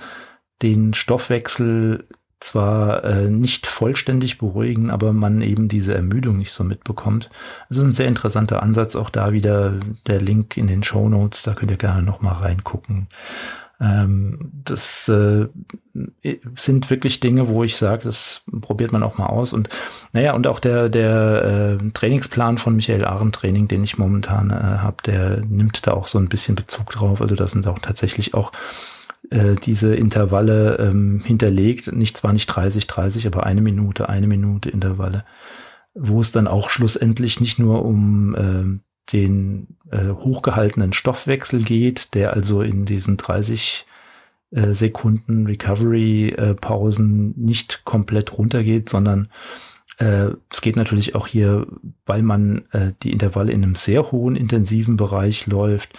den 0.62 0.94
Stoffwechsel 0.94 2.04
zwar 2.40 3.04
äh, 3.04 3.28
nicht 3.28 3.66
vollständig 3.66 4.38
beruhigen, 4.38 4.90
aber 4.90 5.12
man 5.12 5.42
eben 5.42 5.68
diese 5.68 5.94
Ermüdung 5.94 6.38
nicht 6.38 6.52
so 6.52 6.64
mitbekommt. 6.64 7.28
Das 7.68 7.78
ist 7.78 7.84
ein 7.84 7.92
sehr 7.92 8.08
interessanter 8.08 8.62
Ansatz. 8.62 8.96
Auch 8.96 9.10
da 9.10 9.32
wieder 9.32 9.74
der 10.06 10.20
Link 10.20 10.56
in 10.56 10.66
den 10.66 10.82
Show 10.82 11.08
Notes. 11.08 11.42
Da 11.42 11.52
könnt 11.52 11.70
ihr 11.70 11.76
gerne 11.76 12.02
noch 12.02 12.22
mal 12.22 12.32
reingucken. 12.32 13.08
Ähm, 13.78 14.50
das 14.64 15.08
äh, 15.08 15.48
sind 16.56 16.90
wirklich 16.90 17.20
Dinge, 17.20 17.48
wo 17.48 17.64
ich 17.64 17.76
sage, 17.76 18.04
das 18.04 18.44
probiert 18.60 18.92
man 18.92 19.02
auch 19.02 19.18
mal 19.18 19.26
aus. 19.26 19.52
Und 19.52 19.68
naja, 20.12 20.34
und 20.34 20.46
auch 20.46 20.60
der, 20.60 20.88
der 20.88 21.78
äh, 21.80 21.90
Trainingsplan 21.92 22.58
von 22.58 22.76
Michael 22.76 23.04
Arendt 23.04 23.34
Training, 23.34 23.68
den 23.68 23.84
ich 23.84 23.98
momentan 23.98 24.50
äh, 24.50 24.54
habe, 24.54 24.96
der 25.04 25.40
nimmt 25.44 25.86
da 25.86 25.92
auch 25.92 26.06
so 26.06 26.18
ein 26.18 26.28
bisschen 26.28 26.54
Bezug 26.54 26.90
drauf. 26.90 27.20
Also 27.20 27.34
da 27.34 27.48
sind 27.48 27.66
auch 27.66 27.78
tatsächlich 27.78 28.34
auch 28.34 28.52
äh, 29.28 29.56
diese 29.56 29.94
Intervalle 29.94 30.78
ähm, 30.78 31.20
hinterlegt. 31.24 31.92
Nicht 31.92 32.16
zwar 32.16 32.32
nicht 32.32 32.46
30, 32.46 32.86
30, 32.86 33.26
aber 33.26 33.44
eine 33.44 33.60
Minute, 33.60 34.08
eine 34.08 34.26
Minute 34.26 34.70
Intervalle, 34.70 35.24
wo 35.94 36.20
es 36.20 36.32
dann 36.32 36.48
auch 36.48 36.70
schlussendlich 36.70 37.40
nicht 37.40 37.58
nur 37.58 37.84
um 37.84 38.34
äh, 38.34 38.80
den 39.12 39.76
äh, 39.90 40.08
hochgehaltenen 40.10 40.92
Stoffwechsel 40.92 41.62
geht, 41.62 42.14
der 42.14 42.34
also 42.34 42.62
in 42.62 42.86
diesen 42.86 43.16
30 43.16 43.86
äh, 44.52 44.72
Sekunden 44.72 45.46
Recovery-Pausen 45.46 47.30
äh, 47.30 47.40
nicht 47.40 47.84
komplett 47.84 48.36
runtergeht, 48.38 48.88
sondern 48.88 49.28
äh, 49.98 50.30
es 50.50 50.60
geht 50.60 50.76
natürlich 50.76 51.14
auch 51.14 51.26
hier, 51.26 51.66
weil 52.06 52.22
man 52.22 52.62
äh, 52.72 52.92
die 53.02 53.12
Intervalle 53.12 53.52
in 53.52 53.62
einem 53.62 53.74
sehr 53.74 54.10
hohen 54.12 54.34
intensiven 54.34 54.96
Bereich 54.96 55.46
läuft, 55.46 55.90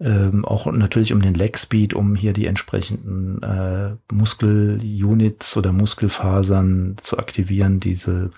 ähm, 0.00 0.44
auch 0.44 0.66
natürlich 0.66 1.12
um 1.12 1.20
den 1.20 1.34
Leg 1.34 1.58
Speed, 1.58 1.94
um 1.94 2.14
hier 2.14 2.32
die 2.32 2.46
entsprechenden 2.46 3.42
äh, 3.42 3.96
Muskelunits 4.12 5.56
oder 5.56 5.72
Muskelfasern 5.72 6.96
zu 7.00 7.18
aktivieren, 7.18 7.80
diese 7.80 8.30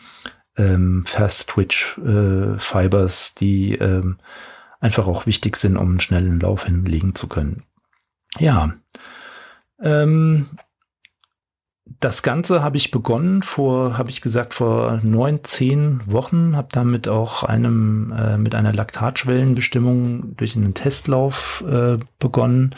ähm, 0.56 1.04
Fast 1.06 1.50
Twitch 1.50 1.98
äh, 1.98 2.58
Fibers, 2.58 3.34
die 3.34 3.74
ähm, 3.74 4.18
einfach 4.80 5.06
auch 5.06 5.26
wichtig 5.26 5.56
sind, 5.56 5.76
um 5.76 5.90
einen 5.90 6.00
schnellen 6.00 6.40
Lauf 6.40 6.64
hinlegen 6.66 7.14
zu 7.14 7.28
können. 7.28 7.62
Ja, 8.38 8.74
ähm, 9.80 10.48
das 12.02 12.22
Ganze 12.22 12.62
habe 12.62 12.76
ich 12.76 12.90
begonnen 12.90 13.42
vor, 13.42 13.96
habe 13.96 14.10
ich 14.10 14.20
gesagt, 14.20 14.54
vor 14.54 15.00
neun, 15.02 15.44
zehn 15.44 16.00
Wochen, 16.06 16.56
habe 16.56 16.68
damit 16.72 17.08
auch 17.08 17.44
einem 17.44 18.12
äh, 18.12 18.36
mit 18.36 18.54
einer 18.54 18.72
Laktatschwellenbestimmung 18.72 20.36
durch 20.36 20.56
einen 20.56 20.74
Testlauf 20.74 21.64
äh, 21.68 21.98
begonnen. 22.18 22.74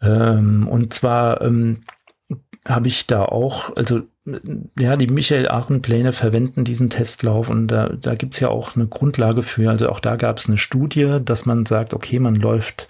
Ähm, 0.00 0.68
und 0.68 0.94
zwar 0.94 1.40
ähm, 1.42 1.82
habe 2.66 2.86
ich 2.88 3.06
da 3.08 3.24
auch, 3.24 3.76
also 3.76 4.02
ja, 4.78 4.96
die 4.96 5.06
Michael 5.08 5.48
Aachen-Pläne 5.48 6.12
verwenden 6.12 6.64
diesen 6.64 6.90
Testlauf 6.90 7.48
und 7.48 7.68
da, 7.68 7.88
da 7.88 8.14
gibt's 8.14 8.40
ja 8.40 8.48
auch 8.48 8.76
eine 8.76 8.86
Grundlage 8.86 9.42
für. 9.42 9.70
Also 9.70 9.88
auch 9.88 10.00
da 10.00 10.16
gab 10.16 10.38
es 10.38 10.48
eine 10.48 10.58
Studie, 10.58 11.18
dass 11.24 11.46
man 11.46 11.66
sagt, 11.66 11.94
okay, 11.94 12.18
man 12.18 12.36
läuft 12.36 12.88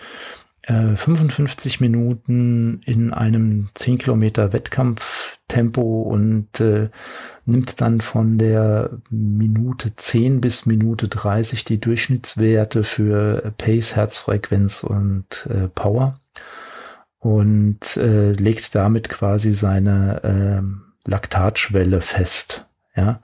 äh, 0.69 0.97
55 0.97 1.81
Minuten 1.81 2.81
in 2.85 3.13
einem 3.13 3.71
10 3.75 3.99
Kilometer 3.99 4.53
Wettkampftempo 4.53 6.03
und 6.03 6.61
äh, 6.61 6.91
nimmt 7.47 7.81
dann 7.81 8.03
von 8.03 8.37
der 8.37 8.91
Minute 9.09 9.97
10 9.97 10.43
bis 10.43 10.67
Minute 10.67 11.09
30 11.09 11.65
die 11.65 11.81
Durchschnittswerte 11.81 12.85
für 12.85 13.53
Pace, 13.57 13.97
Herzfrequenz 13.97 14.83
und 14.83 15.49
äh, 15.49 15.69
Power 15.69 16.21
und 17.19 17.97
äh, 17.97 18.33
legt 18.33 18.75
damit 18.75 19.09
quasi 19.09 19.55
seine 19.55 20.23
äh, 20.23 21.11
Laktatschwelle 21.11 22.03
fest. 22.03 22.67
Ja. 22.95 23.23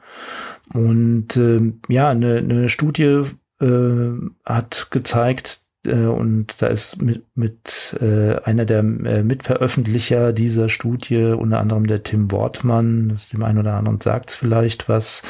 Und 0.72 1.37
äh, 1.37 1.72
ja, 1.88 2.09
eine, 2.09 2.38
eine 2.38 2.68
Studie 2.70 3.22
äh, 3.61 4.12
hat 4.46 4.88
gezeigt, 4.90 5.61
äh, 5.61 5.63
und 5.92 6.61
da 6.61 6.66
ist 6.68 7.01
mit, 7.01 7.25
mit 7.35 7.97
äh, 8.01 8.37
einer 8.44 8.64
der 8.64 8.81
äh, 8.81 9.23
Mitveröffentlicher 9.23 10.33
dieser 10.33 10.68
Studie, 10.68 11.35
unter 11.37 11.61
anderem 11.61 11.87
der 11.87 12.03
Tim 12.03 12.31
Wortmann, 12.31 13.11
das 13.11 13.31
dem 13.31 13.42
einen 13.42 13.59
oder 13.59 13.75
anderen 13.75 14.01
sagt 14.01 14.31
es 14.31 14.37
vielleicht 14.37 14.88
was, 14.88 15.23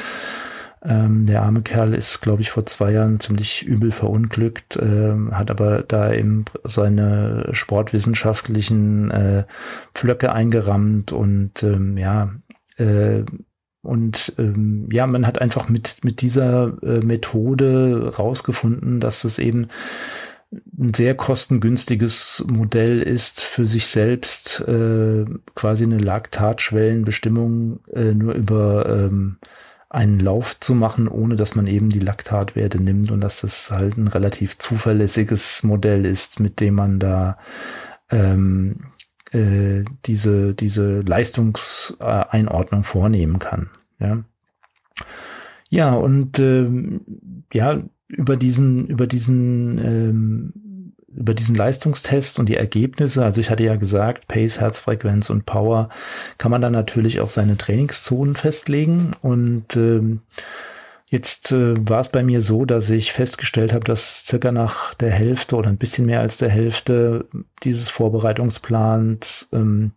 ähm, 0.83 1.25
der 1.25 1.41
arme 1.41 1.61
Kerl 1.61 1.93
ist, 1.93 2.21
glaube 2.21 2.41
ich, 2.41 2.51
vor 2.51 2.65
zwei 2.65 2.91
Jahren 2.91 3.19
ziemlich 3.19 3.65
übel 3.65 3.91
verunglückt, 3.91 4.77
ähm, 4.81 5.35
hat 5.35 5.49
aber 5.49 5.81
da 5.81 6.13
eben 6.13 6.45
seine 6.63 7.49
sportwissenschaftlichen 7.51 9.09
äh, 9.11 9.43
Pflöcke 9.93 10.31
eingerammt 10.31 11.11
und 11.11 11.63
ähm, 11.63 11.97
ja, 11.97 12.31
äh, 12.77 13.23
und 13.81 14.33
ähm, 14.39 14.89
ja, 14.91 15.05
man 15.05 15.27
hat 15.27 15.39
einfach 15.39 15.69
mit, 15.69 16.03
mit 16.03 16.21
dieser 16.21 16.73
äh, 16.81 17.05
Methode 17.05 18.13
rausgefunden, 18.17 18.99
dass 18.99 19.23
es 19.23 19.37
eben 19.37 19.67
ein 20.77 20.93
sehr 20.93 21.15
kostengünstiges 21.15 22.45
Modell 22.47 23.01
ist 23.01 23.41
für 23.41 23.65
sich 23.65 23.87
selbst 23.87 24.61
äh, 24.61 25.25
quasi 25.55 25.83
eine 25.83 25.97
Laktatschwellenbestimmung 25.97 27.79
äh, 27.93 28.13
nur 28.13 28.33
über 28.33 28.85
ähm, 28.87 29.37
einen 29.89 30.19
Lauf 30.19 30.59
zu 30.59 30.75
machen, 30.75 31.07
ohne 31.07 31.35
dass 31.35 31.55
man 31.55 31.67
eben 31.67 31.89
die 31.89 31.99
Laktatwerte 31.99 32.81
nimmt 32.81 33.11
und 33.11 33.21
dass 33.21 33.41
das 33.41 33.71
halt 33.71 33.97
ein 33.97 34.07
relativ 34.07 34.57
zuverlässiges 34.57 35.63
Modell 35.63 36.05
ist, 36.05 36.39
mit 36.39 36.59
dem 36.59 36.75
man 36.75 36.99
da 36.99 37.37
ähm, 38.09 38.91
äh, 39.31 39.85
diese, 40.05 40.53
diese 40.53 40.99
Leistungseinordnung 41.01 42.83
vornehmen 42.83 43.39
kann. 43.39 43.69
Ja, 43.99 44.23
ja 45.69 45.93
und 45.93 46.39
ähm, 46.39 47.01
ja, 47.53 47.81
über 48.07 48.37
diesen, 48.37 48.87
über 48.87 49.07
diesen 49.07 49.77
ähm, 49.77 50.53
über 51.15 51.33
diesen 51.33 51.55
Leistungstest 51.55 52.39
und 52.39 52.49
die 52.49 52.57
Ergebnisse, 52.57 53.23
also 53.23 53.39
ich 53.39 53.49
hatte 53.49 53.63
ja 53.63 53.75
gesagt, 53.75 54.27
Pace, 54.27 54.59
Herzfrequenz 54.59 55.29
und 55.29 55.45
Power, 55.45 55.89
kann 56.37 56.51
man 56.51 56.61
dann 56.61 56.73
natürlich 56.73 57.21
auch 57.21 57.29
seine 57.29 57.57
Trainingszonen 57.57 58.35
festlegen. 58.35 59.11
Und 59.21 59.77
ähm, 59.77 60.21
jetzt 61.09 61.51
äh, 61.51 61.75
war 61.87 62.01
es 62.01 62.09
bei 62.09 62.21
mir 62.21 62.41
so, 62.41 62.65
dass 62.65 62.89
ich 62.89 63.13
festgestellt 63.13 63.73
habe, 63.73 63.85
dass 63.85 64.25
circa 64.25 64.51
nach 64.51 64.93
der 64.95 65.11
Hälfte 65.11 65.55
oder 65.55 65.69
ein 65.69 65.77
bisschen 65.77 66.05
mehr 66.05 66.19
als 66.19 66.37
der 66.37 66.49
Hälfte 66.49 67.27
dieses 67.63 67.89
Vorbereitungsplans 67.89 69.49
ähm, 69.53 69.93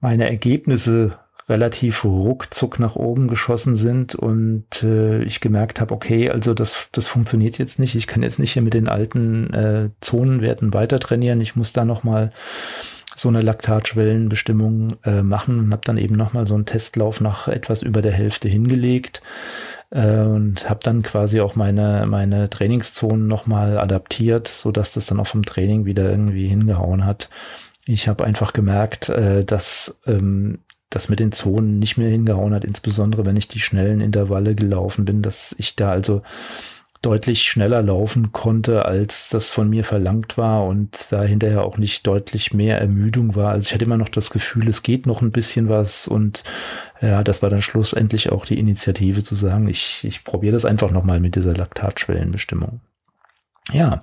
meine 0.00 0.28
Ergebnisse 0.28 1.18
relativ 1.48 2.04
ruckzuck 2.04 2.78
nach 2.78 2.96
oben 2.96 3.28
geschossen 3.28 3.74
sind 3.74 4.14
und 4.14 4.82
äh, 4.82 5.22
ich 5.24 5.40
gemerkt 5.40 5.80
habe, 5.80 5.94
okay, 5.94 6.30
also 6.30 6.54
das, 6.54 6.88
das 6.92 7.06
funktioniert 7.06 7.58
jetzt 7.58 7.78
nicht. 7.78 7.94
Ich 7.94 8.06
kann 8.06 8.22
jetzt 8.22 8.38
nicht 8.38 8.52
hier 8.52 8.62
mit 8.62 8.74
den 8.74 8.88
alten 8.88 9.52
äh, 9.52 9.90
Zonenwerten 10.00 10.72
weiter 10.72 10.98
trainieren. 10.98 11.40
Ich 11.42 11.54
muss 11.54 11.74
da 11.74 11.84
nochmal 11.84 12.30
so 13.16 13.28
eine 13.28 13.42
Laktatschwellenbestimmung 13.42 14.96
äh, 15.04 15.22
machen 15.22 15.58
und 15.58 15.72
habe 15.72 15.82
dann 15.84 15.98
eben 15.98 16.16
nochmal 16.16 16.46
so 16.46 16.54
einen 16.54 16.66
Testlauf 16.66 17.20
nach 17.20 17.46
etwas 17.46 17.82
über 17.82 18.02
der 18.02 18.12
Hälfte 18.12 18.48
hingelegt 18.48 19.22
äh, 19.90 20.20
und 20.20 20.68
habe 20.68 20.80
dann 20.82 21.02
quasi 21.02 21.40
auch 21.40 21.56
meine, 21.56 22.06
meine 22.06 22.50
Trainingszonen 22.50 23.26
nochmal 23.26 23.78
adaptiert, 23.78 24.48
so 24.48 24.72
dass 24.72 24.94
das 24.94 25.06
dann 25.06 25.20
auch 25.20 25.26
vom 25.26 25.44
Training 25.44 25.84
wieder 25.84 26.10
irgendwie 26.10 26.48
hingehauen 26.48 27.04
hat. 27.04 27.28
Ich 27.86 28.08
habe 28.08 28.24
einfach 28.24 28.52
gemerkt, 28.52 29.10
äh, 29.10 29.44
dass 29.44 30.00
ähm, 30.06 30.60
das 30.94 31.08
mit 31.08 31.20
den 31.20 31.32
Zonen 31.32 31.78
nicht 31.78 31.96
mehr 31.96 32.10
hingehauen 32.10 32.54
hat, 32.54 32.64
insbesondere 32.64 33.26
wenn 33.26 33.36
ich 33.36 33.48
die 33.48 33.60
schnellen 33.60 34.00
Intervalle 34.00 34.54
gelaufen 34.54 35.04
bin, 35.04 35.22
dass 35.22 35.54
ich 35.58 35.76
da 35.76 35.90
also 35.90 36.22
deutlich 37.02 37.42
schneller 37.42 37.82
laufen 37.82 38.32
konnte, 38.32 38.86
als 38.86 39.28
das 39.28 39.50
von 39.50 39.68
mir 39.68 39.84
verlangt 39.84 40.38
war 40.38 40.64
und 40.66 41.06
da 41.10 41.22
hinterher 41.22 41.64
auch 41.64 41.76
nicht 41.76 42.06
deutlich 42.06 42.54
mehr 42.54 42.78
Ermüdung 42.78 43.34
war. 43.34 43.50
Also 43.50 43.66
ich 43.66 43.74
hatte 43.74 43.84
immer 43.84 43.98
noch 43.98 44.08
das 44.08 44.30
Gefühl, 44.30 44.68
es 44.68 44.82
geht 44.82 45.04
noch 45.04 45.20
ein 45.20 45.32
bisschen 45.32 45.68
was 45.68 46.08
und 46.08 46.44
ja, 47.02 47.22
das 47.22 47.42
war 47.42 47.50
dann 47.50 47.60
schlussendlich 47.60 48.32
auch 48.32 48.46
die 48.46 48.58
Initiative 48.58 49.22
zu 49.22 49.34
sagen, 49.34 49.68
ich, 49.68 50.02
ich 50.04 50.24
probiere 50.24 50.54
das 50.54 50.64
einfach 50.64 50.90
nochmal 50.90 51.20
mit 51.20 51.34
dieser 51.34 51.54
Laktatschwellenbestimmung. 51.54 52.80
Ja, 53.72 54.00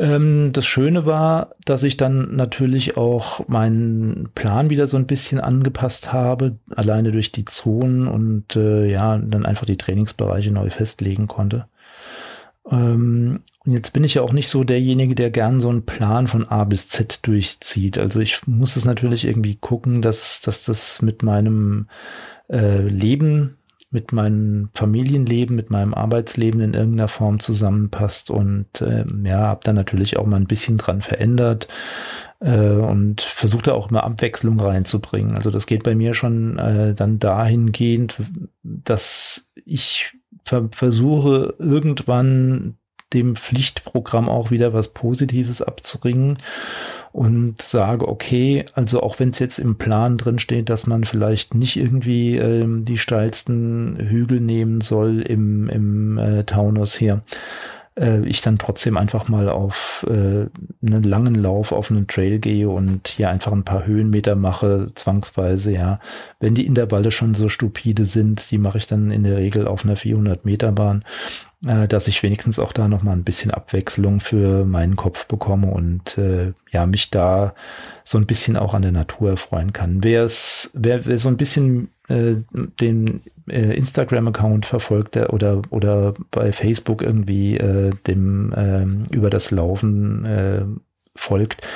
ähm, 0.00 0.52
das 0.54 0.64
Schöne 0.64 1.04
war, 1.04 1.54
dass 1.66 1.82
ich 1.82 1.98
dann 1.98 2.34
natürlich 2.34 2.96
auch 2.96 3.46
meinen 3.48 4.30
Plan 4.34 4.70
wieder 4.70 4.88
so 4.88 4.96
ein 4.96 5.06
bisschen 5.06 5.40
angepasst 5.40 6.10
habe, 6.10 6.56
alleine 6.74 7.12
durch 7.12 7.32
die 7.32 7.44
Zonen 7.44 8.08
und 8.08 8.56
äh, 8.56 8.90
ja, 8.90 9.18
dann 9.18 9.44
einfach 9.44 9.66
die 9.66 9.76
Trainingsbereiche 9.76 10.52
neu 10.52 10.70
festlegen 10.70 11.28
konnte. 11.28 11.66
Ähm, 12.70 13.40
und 13.66 13.72
jetzt 13.72 13.92
bin 13.92 14.02
ich 14.02 14.14
ja 14.14 14.22
auch 14.22 14.32
nicht 14.32 14.48
so 14.48 14.64
derjenige, 14.64 15.14
der 15.14 15.30
gern 15.30 15.60
so 15.60 15.68
einen 15.68 15.84
Plan 15.84 16.28
von 16.28 16.48
A 16.48 16.64
bis 16.64 16.88
Z 16.88 17.20
durchzieht. 17.22 17.98
Also 17.98 18.20
ich 18.20 18.46
muss 18.46 18.76
es 18.76 18.86
natürlich 18.86 19.26
irgendwie 19.26 19.56
gucken, 19.56 20.00
dass, 20.00 20.40
dass 20.40 20.64
das 20.64 21.02
mit 21.02 21.22
meinem 21.22 21.88
äh, 22.48 22.78
Leben 22.78 23.58
mit 23.90 24.12
meinem 24.12 24.70
Familienleben, 24.74 25.56
mit 25.56 25.70
meinem 25.70 25.94
Arbeitsleben 25.94 26.60
in 26.60 26.74
irgendeiner 26.74 27.08
Form 27.08 27.40
zusammenpasst 27.40 28.30
und 28.30 28.80
äh, 28.80 29.04
ja, 29.24 29.38
habe 29.38 29.60
da 29.64 29.72
natürlich 29.72 30.16
auch 30.16 30.26
mal 30.26 30.36
ein 30.36 30.46
bisschen 30.46 30.78
dran 30.78 31.02
verändert 31.02 31.66
äh, 32.38 32.70
und 32.70 33.20
versuche 33.20 33.64
da 33.64 33.72
auch 33.72 33.90
mal 33.90 34.00
Abwechslung 34.00 34.60
reinzubringen. 34.60 35.36
Also 35.36 35.50
das 35.50 35.66
geht 35.66 35.82
bei 35.82 35.96
mir 35.96 36.14
schon 36.14 36.58
äh, 36.58 36.94
dann 36.94 37.18
dahingehend, 37.18 38.16
dass 38.62 39.50
ich 39.64 40.16
ver 40.44 40.68
versuche 40.70 41.54
irgendwann 41.58 42.76
dem 43.12 43.36
Pflichtprogramm 43.36 44.28
auch 44.28 44.50
wieder 44.50 44.72
was 44.72 44.88
Positives 44.88 45.62
abzuringen 45.62 46.38
und 47.12 47.60
sage, 47.60 48.06
okay, 48.06 48.64
also 48.74 49.02
auch 49.02 49.18
wenn 49.18 49.30
es 49.30 49.40
jetzt 49.40 49.58
im 49.58 49.76
Plan 49.76 50.16
drin 50.16 50.38
steht, 50.38 50.68
dass 50.68 50.86
man 50.86 51.04
vielleicht 51.04 51.54
nicht 51.54 51.76
irgendwie 51.76 52.36
ähm, 52.36 52.84
die 52.84 52.98
steilsten 52.98 53.96
Hügel 53.98 54.40
nehmen 54.40 54.80
soll 54.80 55.20
im, 55.22 55.68
im 55.68 56.18
äh, 56.18 56.44
Taunus 56.44 56.94
hier, 56.94 57.22
äh, 57.98 58.24
ich 58.24 58.42
dann 58.42 58.58
trotzdem 58.58 58.96
einfach 58.96 59.28
mal 59.28 59.48
auf 59.48 60.06
äh, 60.08 60.46
einen 60.86 61.02
langen 61.02 61.34
Lauf 61.34 61.72
auf 61.72 61.90
einen 61.90 62.06
Trail 62.06 62.38
gehe 62.38 62.68
und 62.68 63.08
hier 63.08 63.28
einfach 63.28 63.52
ein 63.52 63.64
paar 63.64 63.86
Höhenmeter 63.86 64.36
mache, 64.36 64.92
zwangsweise, 64.94 65.72
ja. 65.72 65.98
Wenn 66.38 66.54
die 66.54 66.66
Intervalle 66.66 67.10
schon 67.10 67.34
so 67.34 67.48
stupide 67.48 68.04
sind, 68.04 68.50
die 68.52 68.58
mache 68.58 68.78
ich 68.78 68.86
dann 68.86 69.10
in 69.10 69.24
der 69.24 69.36
Regel 69.36 69.66
auf 69.66 69.84
einer 69.84 69.96
400 69.96 70.44
Meter 70.44 70.70
Bahn, 70.70 71.04
äh, 71.66 71.86
dass 71.88 72.08
ich 72.08 72.22
wenigstens 72.22 72.58
auch 72.58 72.72
da 72.72 72.88
nochmal 72.88 73.16
ein 73.16 73.24
bisschen 73.24 73.50
Abwechslung 73.50 74.20
für 74.20 74.64
meinen 74.64 74.96
Kopf 74.96 75.26
bekomme 75.26 75.68
und 75.68 76.16
äh, 76.16 76.52
ja, 76.70 76.86
mich 76.86 77.10
da 77.10 77.54
so 78.04 78.18
ein 78.18 78.26
bisschen 78.26 78.56
auch 78.56 78.74
an 78.74 78.82
der 78.82 78.92
Natur 78.92 79.30
erfreuen 79.30 79.72
kann. 79.72 80.02
Wer 80.02 80.24
es, 80.24 80.70
wer, 80.74 81.04
wer 81.06 81.18
so 81.18 81.28
ein 81.28 81.36
bisschen 81.36 81.88
äh, 82.08 82.36
den 82.80 83.20
äh, 83.48 83.76
Instagram-Account 83.76 84.66
verfolgt 84.66 85.14
der, 85.14 85.32
oder 85.32 85.62
oder 85.70 86.14
bei 86.30 86.52
Facebook 86.52 87.02
irgendwie 87.02 87.56
äh, 87.56 87.92
dem 88.06 88.52
äh, 88.52 89.14
über 89.14 89.30
das 89.30 89.50
Laufen 89.50 90.24
äh, 90.24 90.64
folgt, 91.20 91.66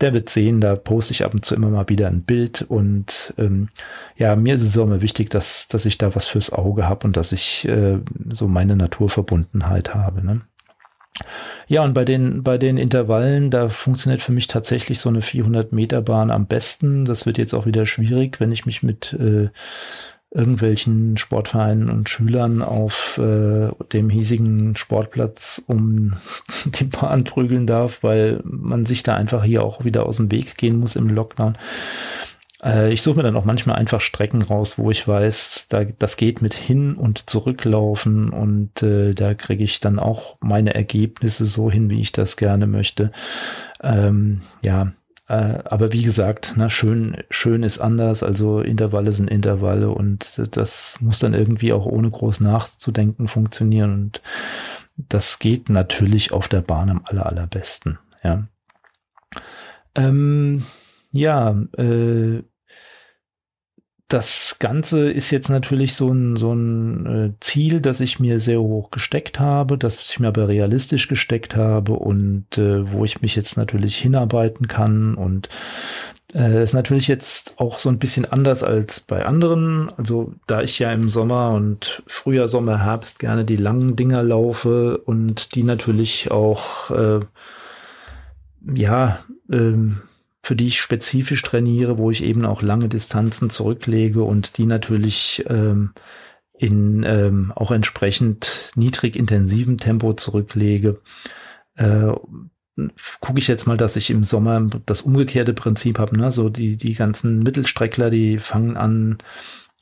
der 0.00 0.14
wird 0.14 0.28
sehen, 0.28 0.60
da 0.60 0.76
poste 0.76 1.12
ich 1.12 1.24
ab 1.24 1.34
und 1.34 1.44
zu 1.44 1.54
immer 1.54 1.68
mal 1.68 1.88
wieder 1.88 2.08
ein 2.08 2.22
Bild 2.22 2.62
und 2.62 3.34
ähm, 3.38 3.68
ja, 4.16 4.36
mir 4.36 4.54
ist 4.54 4.62
es 4.62 4.78
auch 4.78 4.84
immer 4.84 5.02
wichtig, 5.02 5.30
dass, 5.30 5.68
dass 5.68 5.84
ich 5.84 5.98
da 5.98 6.14
was 6.14 6.26
fürs 6.26 6.52
Auge 6.52 6.88
habe 6.88 7.06
und 7.06 7.16
dass 7.16 7.32
ich 7.32 7.66
äh, 7.68 7.98
so 8.30 8.48
meine 8.48 8.76
Naturverbundenheit 8.76 9.94
habe. 9.94 10.24
Ne? 10.24 10.42
Ja, 11.66 11.82
und 11.84 11.94
bei 11.94 12.04
den, 12.04 12.42
bei 12.42 12.58
den 12.58 12.76
Intervallen, 12.76 13.50
da 13.50 13.68
funktioniert 13.68 14.22
für 14.22 14.32
mich 14.32 14.46
tatsächlich 14.46 15.00
so 15.00 15.08
eine 15.08 15.22
400 15.22 15.72
Meter 15.72 16.02
Bahn 16.02 16.30
am 16.30 16.46
besten. 16.46 17.04
Das 17.04 17.26
wird 17.26 17.38
jetzt 17.38 17.54
auch 17.54 17.66
wieder 17.66 17.86
schwierig, 17.86 18.40
wenn 18.40 18.52
ich 18.52 18.66
mich 18.66 18.82
mit 18.82 19.12
äh, 19.14 19.48
irgendwelchen 20.34 21.16
Sportvereinen 21.18 21.90
und 21.90 22.08
Schülern 22.08 22.62
auf 22.62 23.18
äh, 23.18 23.68
dem 23.92 24.08
hiesigen 24.08 24.76
Sportplatz 24.76 25.62
um 25.66 26.14
die 26.64 26.84
Bahn 26.84 27.24
prügeln 27.24 27.66
darf, 27.66 28.02
weil 28.02 28.40
man 28.44 28.86
sich 28.86 29.02
da 29.02 29.14
einfach 29.14 29.44
hier 29.44 29.62
auch 29.62 29.84
wieder 29.84 30.06
aus 30.06 30.16
dem 30.16 30.30
Weg 30.30 30.56
gehen 30.56 30.78
muss 30.78 30.96
im 30.96 31.08
Lockdown. 31.08 31.58
Äh, 32.64 32.92
ich 32.92 33.02
suche 33.02 33.16
mir 33.16 33.22
dann 33.24 33.36
auch 33.36 33.44
manchmal 33.44 33.76
einfach 33.76 34.00
Strecken 34.00 34.42
raus, 34.42 34.78
wo 34.78 34.90
ich 34.90 35.06
weiß, 35.06 35.66
da, 35.68 35.84
das 35.84 36.16
geht 36.16 36.40
mit 36.40 36.54
hin 36.54 36.94
und 36.94 37.28
zurücklaufen 37.28 38.30
und 38.30 38.82
äh, 38.82 39.14
da 39.14 39.34
kriege 39.34 39.64
ich 39.64 39.80
dann 39.80 39.98
auch 39.98 40.36
meine 40.40 40.74
Ergebnisse 40.74 41.44
so 41.44 41.70
hin, 41.70 41.90
wie 41.90 42.00
ich 42.00 42.12
das 42.12 42.38
gerne 42.38 42.66
möchte. 42.66 43.12
Ähm, 43.82 44.42
ja, 44.62 44.92
aber 45.32 45.92
wie 45.92 46.02
gesagt, 46.02 46.52
na, 46.56 46.68
schön, 46.68 47.16
schön 47.30 47.62
ist 47.62 47.78
anders. 47.78 48.22
Also 48.22 48.60
Intervalle 48.60 49.12
sind 49.12 49.30
Intervalle 49.30 49.90
und 49.90 50.42
das 50.56 50.98
muss 51.00 51.20
dann 51.20 51.32
irgendwie 51.32 51.72
auch 51.72 51.86
ohne 51.86 52.10
groß 52.10 52.40
nachzudenken 52.40 53.28
funktionieren. 53.28 53.94
Und 53.94 54.22
das 54.96 55.38
geht 55.38 55.70
natürlich 55.70 56.32
auf 56.32 56.48
der 56.48 56.60
Bahn 56.60 56.90
am 56.90 57.02
aller, 57.04 57.24
allerbesten. 57.24 57.98
Ja. 58.22 58.46
Ähm, 59.94 60.64
ja, 61.12 61.56
äh, 61.78 62.42
das 64.12 64.58
Ganze 64.58 65.10
ist 65.10 65.30
jetzt 65.30 65.48
natürlich 65.48 65.94
so 65.94 66.12
ein, 66.12 66.36
so 66.36 66.52
ein 66.52 67.06
äh, 67.06 67.30
Ziel, 67.40 67.80
das 67.80 68.00
ich 68.00 68.20
mir 68.20 68.40
sehr 68.40 68.60
hoch 68.60 68.90
gesteckt 68.90 69.40
habe, 69.40 69.78
das 69.78 70.00
ich 70.00 70.20
mir 70.20 70.28
aber 70.28 70.48
realistisch 70.48 71.08
gesteckt 71.08 71.56
habe 71.56 71.94
und 71.94 72.58
äh, 72.58 72.92
wo 72.92 73.04
ich 73.04 73.22
mich 73.22 73.36
jetzt 73.36 73.56
natürlich 73.56 73.96
hinarbeiten 73.96 74.68
kann 74.68 75.14
und 75.14 75.48
äh, 76.34 76.62
ist 76.62 76.74
natürlich 76.74 77.08
jetzt 77.08 77.54
auch 77.56 77.78
so 77.78 77.88
ein 77.88 77.98
bisschen 77.98 78.30
anders 78.30 78.62
als 78.62 79.00
bei 79.00 79.24
anderen. 79.24 79.90
Also 79.96 80.34
da 80.46 80.60
ich 80.60 80.78
ja 80.78 80.92
im 80.92 81.08
Sommer 81.08 81.52
und 81.52 82.02
Frühjahr, 82.06 82.48
Sommer, 82.48 82.84
Herbst 82.84 83.18
gerne 83.18 83.46
die 83.46 83.56
langen 83.56 83.96
Dinger 83.96 84.22
laufe 84.22 84.98
und 84.98 85.54
die 85.54 85.62
natürlich 85.62 86.30
auch 86.30 86.90
äh, 86.90 87.20
ja 88.74 89.20
ähm, 89.50 90.02
für 90.42 90.56
die 90.56 90.68
ich 90.68 90.80
spezifisch 90.80 91.42
trainiere, 91.42 91.98
wo 91.98 92.10
ich 92.10 92.24
eben 92.24 92.44
auch 92.44 92.62
lange 92.62 92.88
Distanzen 92.88 93.48
zurücklege 93.48 94.22
und 94.22 94.58
die 94.58 94.66
natürlich 94.66 95.44
ähm, 95.48 95.92
in 96.52 97.04
ähm, 97.04 97.52
auch 97.54 97.70
entsprechend 97.70 98.70
niedrig 98.74 99.16
intensiven 99.16 99.78
Tempo 99.78 100.14
zurücklege. 100.14 101.00
Äh, 101.76 102.12
gucke 103.20 103.38
ich 103.38 103.48
jetzt 103.48 103.66
mal, 103.66 103.76
dass 103.76 103.96
ich 103.96 104.10
im 104.10 104.24
Sommer 104.24 104.68
das 104.86 105.02
umgekehrte 105.02 105.54
Prinzip 105.54 105.98
habe. 105.98 106.18
Ne? 106.18 106.32
So 106.32 106.48
die, 106.48 106.76
die 106.76 106.94
ganzen 106.94 107.40
Mittelstreckler, 107.40 108.10
die 108.10 108.38
fangen 108.38 108.76
an, 108.76 109.18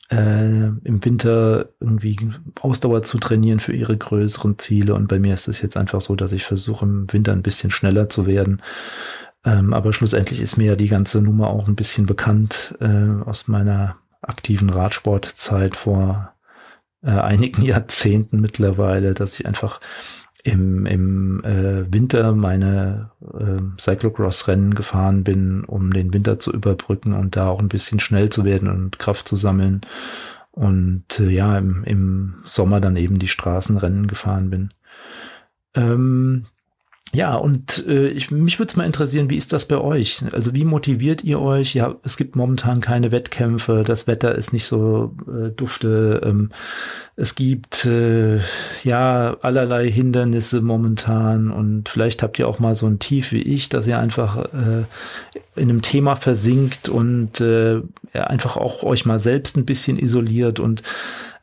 äh, 0.09 0.67
im 0.83 1.03
Winter 1.05 1.69
irgendwie 1.79 2.17
Ausdauer 2.61 3.01
zu 3.01 3.17
trainieren 3.17 3.59
für 3.59 3.73
ihre 3.73 3.97
größeren 3.97 4.59
Ziele. 4.59 4.93
Und 4.93 5.07
bei 5.07 5.19
mir 5.19 5.33
ist 5.33 5.47
es 5.47 5.61
jetzt 5.61 5.77
einfach 5.77 6.01
so, 6.01 6.15
dass 6.15 6.33
ich 6.33 6.43
versuche, 6.43 6.85
im 6.85 7.11
Winter 7.11 7.31
ein 7.31 7.43
bisschen 7.43 7.71
schneller 7.71 8.09
zu 8.09 8.27
werden 8.27 8.61
ähm, 9.43 9.73
aber 9.73 9.93
schlussendlich 9.93 10.39
ist 10.39 10.57
mir 10.57 10.67
ja 10.67 10.75
die 10.75 10.87
ganze 10.87 11.21
Nummer 11.21 11.49
auch 11.49 11.67
ein 11.67 11.75
bisschen 11.75 12.05
bekannt 12.05 12.75
äh, 12.79 13.07
aus 13.25 13.47
meiner 13.47 13.97
aktiven 14.21 14.69
Radsportzeit 14.69 15.75
vor 15.75 16.33
äh, 17.03 17.11
einigen 17.11 17.61
Jahrzehnten 17.63 18.39
mittlerweile, 18.39 19.13
dass 19.13 19.39
ich 19.39 19.45
einfach 19.45 19.79
im, 20.43 20.85
im 20.85 21.43
äh, 21.43 21.91
Winter 21.93 22.33
meine 22.33 23.11
äh, 23.21 23.61
Cyclocross-Rennen 23.79 24.73
gefahren 24.73 25.23
bin, 25.23 25.63
um 25.65 25.91
den 25.91 26.13
Winter 26.13 26.39
zu 26.39 26.51
überbrücken 26.51 27.13
und 27.13 27.35
da 27.35 27.47
auch 27.47 27.59
ein 27.59 27.69
bisschen 27.69 27.99
schnell 27.99 28.29
zu 28.29 28.43
werden 28.43 28.67
und 28.69 28.97
Kraft 28.97 29.27
zu 29.27 29.35
sammeln. 29.35 29.81
Und 30.51 31.19
äh, 31.19 31.29
ja, 31.29 31.57
im, 31.57 31.83
im 31.83 32.35
Sommer 32.45 32.81
dann 32.81 32.95
eben 32.95 33.19
die 33.19 33.27
Straßenrennen 33.27 34.07
gefahren 34.07 34.49
bin. 34.49 34.73
Ähm, 35.75 36.47
ja, 37.13 37.35
und 37.35 37.85
äh, 37.87 38.07
ich, 38.07 38.31
mich 38.31 38.57
würde 38.57 38.69
es 38.69 38.77
mal 38.77 38.85
interessieren, 38.85 39.29
wie 39.29 39.35
ist 39.35 39.51
das 39.51 39.67
bei 39.67 39.77
euch? 39.77 40.23
Also 40.31 40.55
wie 40.55 40.63
motiviert 40.63 41.25
ihr 41.25 41.41
euch? 41.41 41.73
Ja, 41.73 41.95
es 42.03 42.15
gibt 42.15 42.37
momentan 42.37 42.79
keine 42.79 43.11
Wettkämpfe, 43.11 43.83
das 43.85 44.07
Wetter 44.07 44.33
ist 44.33 44.53
nicht 44.53 44.65
so 44.65 45.13
äh, 45.27 45.49
dufte. 45.49 46.21
Ähm, 46.23 46.51
es 47.17 47.35
gibt 47.35 47.83
äh, 47.83 48.39
ja 48.85 49.35
allerlei 49.41 49.91
Hindernisse 49.91 50.61
momentan 50.61 51.51
und 51.51 51.89
vielleicht 51.89 52.23
habt 52.23 52.39
ihr 52.39 52.47
auch 52.47 52.59
mal 52.59 52.75
so 52.75 52.87
ein 52.87 52.99
Tief 52.99 53.33
wie 53.33 53.41
ich, 53.41 53.67
dass 53.67 53.87
ihr 53.87 53.99
einfach 53.99 54.45
äh, 54.45 54.85
in 55.57 55.69
einem 55.69 55.81
Thema 55.81 56.15
versinkt 56.15 56.87
und 56.87 57.41
äh, 57.41 57.81
ja, 58.13 58.23
einfach 58.23 58.55
auch 58.55 58.83
euch 58.83 59.05
mal 59.05 59.19
selbst 59.19 59.57
ein 59.57 59.65
bisschen 59.65 59.99
isoliert 59.99 60.61
und 60.61 60.81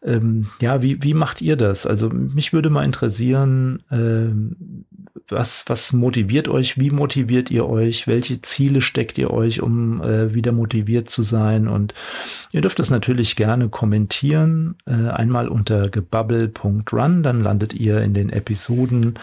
ähm, 0.02 0.48
ja, 0.60 0.82
wie, 0.82 1.02
wie 1.02 1.14
macht 1.14 1.42
ihr 1.42 1.56
das? 1.56 1.86
Also 1.86 2.08
mich 2.10 2.52
würde 2.52 2.70
mal 2.70 2.84
interessieren, 2.84 3.82
ähm, 3.90 4.84
was, 5.28 5.64
was 5.66 5.92
motiviert 5.92 6.48
euch? 6.48 6.78
Wie 6.78 6.90
motiviert 6.90 7.50
ihr 7.50 7.68
euch? 7.68 8.06
Welche 8.06 8.40
Ziele 8.40 8.80
steckt 8.80 9.18
ihr 9.18 9.30
euch, 9.30 9.60
um 9.62 10.00
äh, 10.02 10.34
wieder 10.34 10.52
motiviert 10.52 11.10
zu 11.10 11.22
sein? 11.22 11.68
Und 11.68 11.94
ihr 12.52 12.60
dürft 12.60 12.78
das 12.78 12.90
natürlich 12.90 13.36
gerne 13.36 13.68
kommentieren. 13.68 14.76
Äh, 14.86 15.08
einmal 15.08 15.48
unter 15.48 15.88
gebubble.run, 15.88 17.22
dann 17.22 17.40
landet 17.42 17.74
ihr 17.74 18.00
in 18.00 18.14
den 18.14 18.30
Episoden 18.30 19.18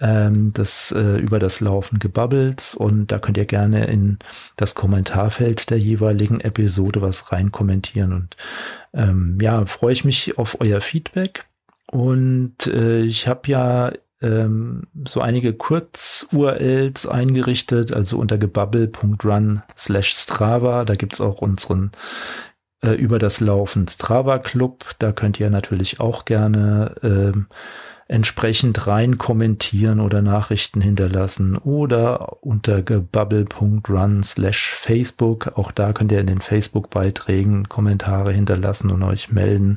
ähm, 0.00 0.52
das 0.52 0.92
äh, 0.92 1.18
über 1.18 1.38
das 1.38 1.60
Laufen 1.60 1.98
gebabbelt 1.98 2.74
und 2.76 3.08
da 3.08 3.18
könnt 3.18 3.36
ihr 3.36 3.44
gerne 3.44 3.86
in 3.86 4.18
das 4.56 4.74
Kommentarfeld 4.74 5.70
der 5.70 5.78
jeweiligen 5.78 6.40
Episode 6.40 7.02
was 7.02 7.32
rein 7.32 7.52
kommentieren 7.52 8.12
und 8.12 8.36
ähm, 8.92 9.38
ja, 9.40 9.64
freue 9.66 9.92
ich 9.92 10.04
mich 10.04 10.38
auf 10.38 10.60
euer 10.60 10.80
Feedback 10.80 11.46
und 11.90 12.66
äh, 12.66 13.00
ich 13.02 13.26
habe 13.26 13.48
ja 13.48 13.92
ähm, 14.22 14.86
so 15.08 15.20
einige 15.20 15.54
Kurz-URLs 15.54 17.06
eingerichtet, 17.06 17.92
also 17.92 18.18
unter 18.18 18.38
gebubble.run 18.38 19.62
slash 19.76 20.12
Strava. 20.14 20.84
Da 20.84 20.94
gibt's 20.94 21.20
auch 21.20 21.40
unseren 21.40 21.90
äh, 22.82 22.90
über 22.90 23.18
das 23.18 23.40
Laufen 23.40 23.88
Strava 23.88 24.38
Club. 24.38 24.84
Da 24.98 25.12
könnt 25.12 25.40
ihr 25.40 25.50
natürlich 25.50 26.00
auch 26.00 26.24
gerne 26.24 26.94
ähm, 27.02 27.46
entsprechend 28.10 28.88
rein 28.88 29.18
kommentieren 29.18 30.00
oder 30.00 30.20
Nachrichten 30.20 30.80
hinterlassen 30.80 31.56
oder 31.56 32.42
unter 32.42 32.82
gebubble.run 32.82 34.24
slash 34.24 34.72
Facebook. 34.72 35.52
Auch 35.56 35.70
da 35.70 35.92
könnt 35.92 36.10
ihr 36.10 36.18
in 36.18 36.26
den 36.26 36.40
Facebook-Beiträgen 36.40 37.68
Kommentare 37.68 38.32
hinterlassen 38.32 38.90
und 38.90 39.04
euch 39.04 39.30
melden. 39.30 39.76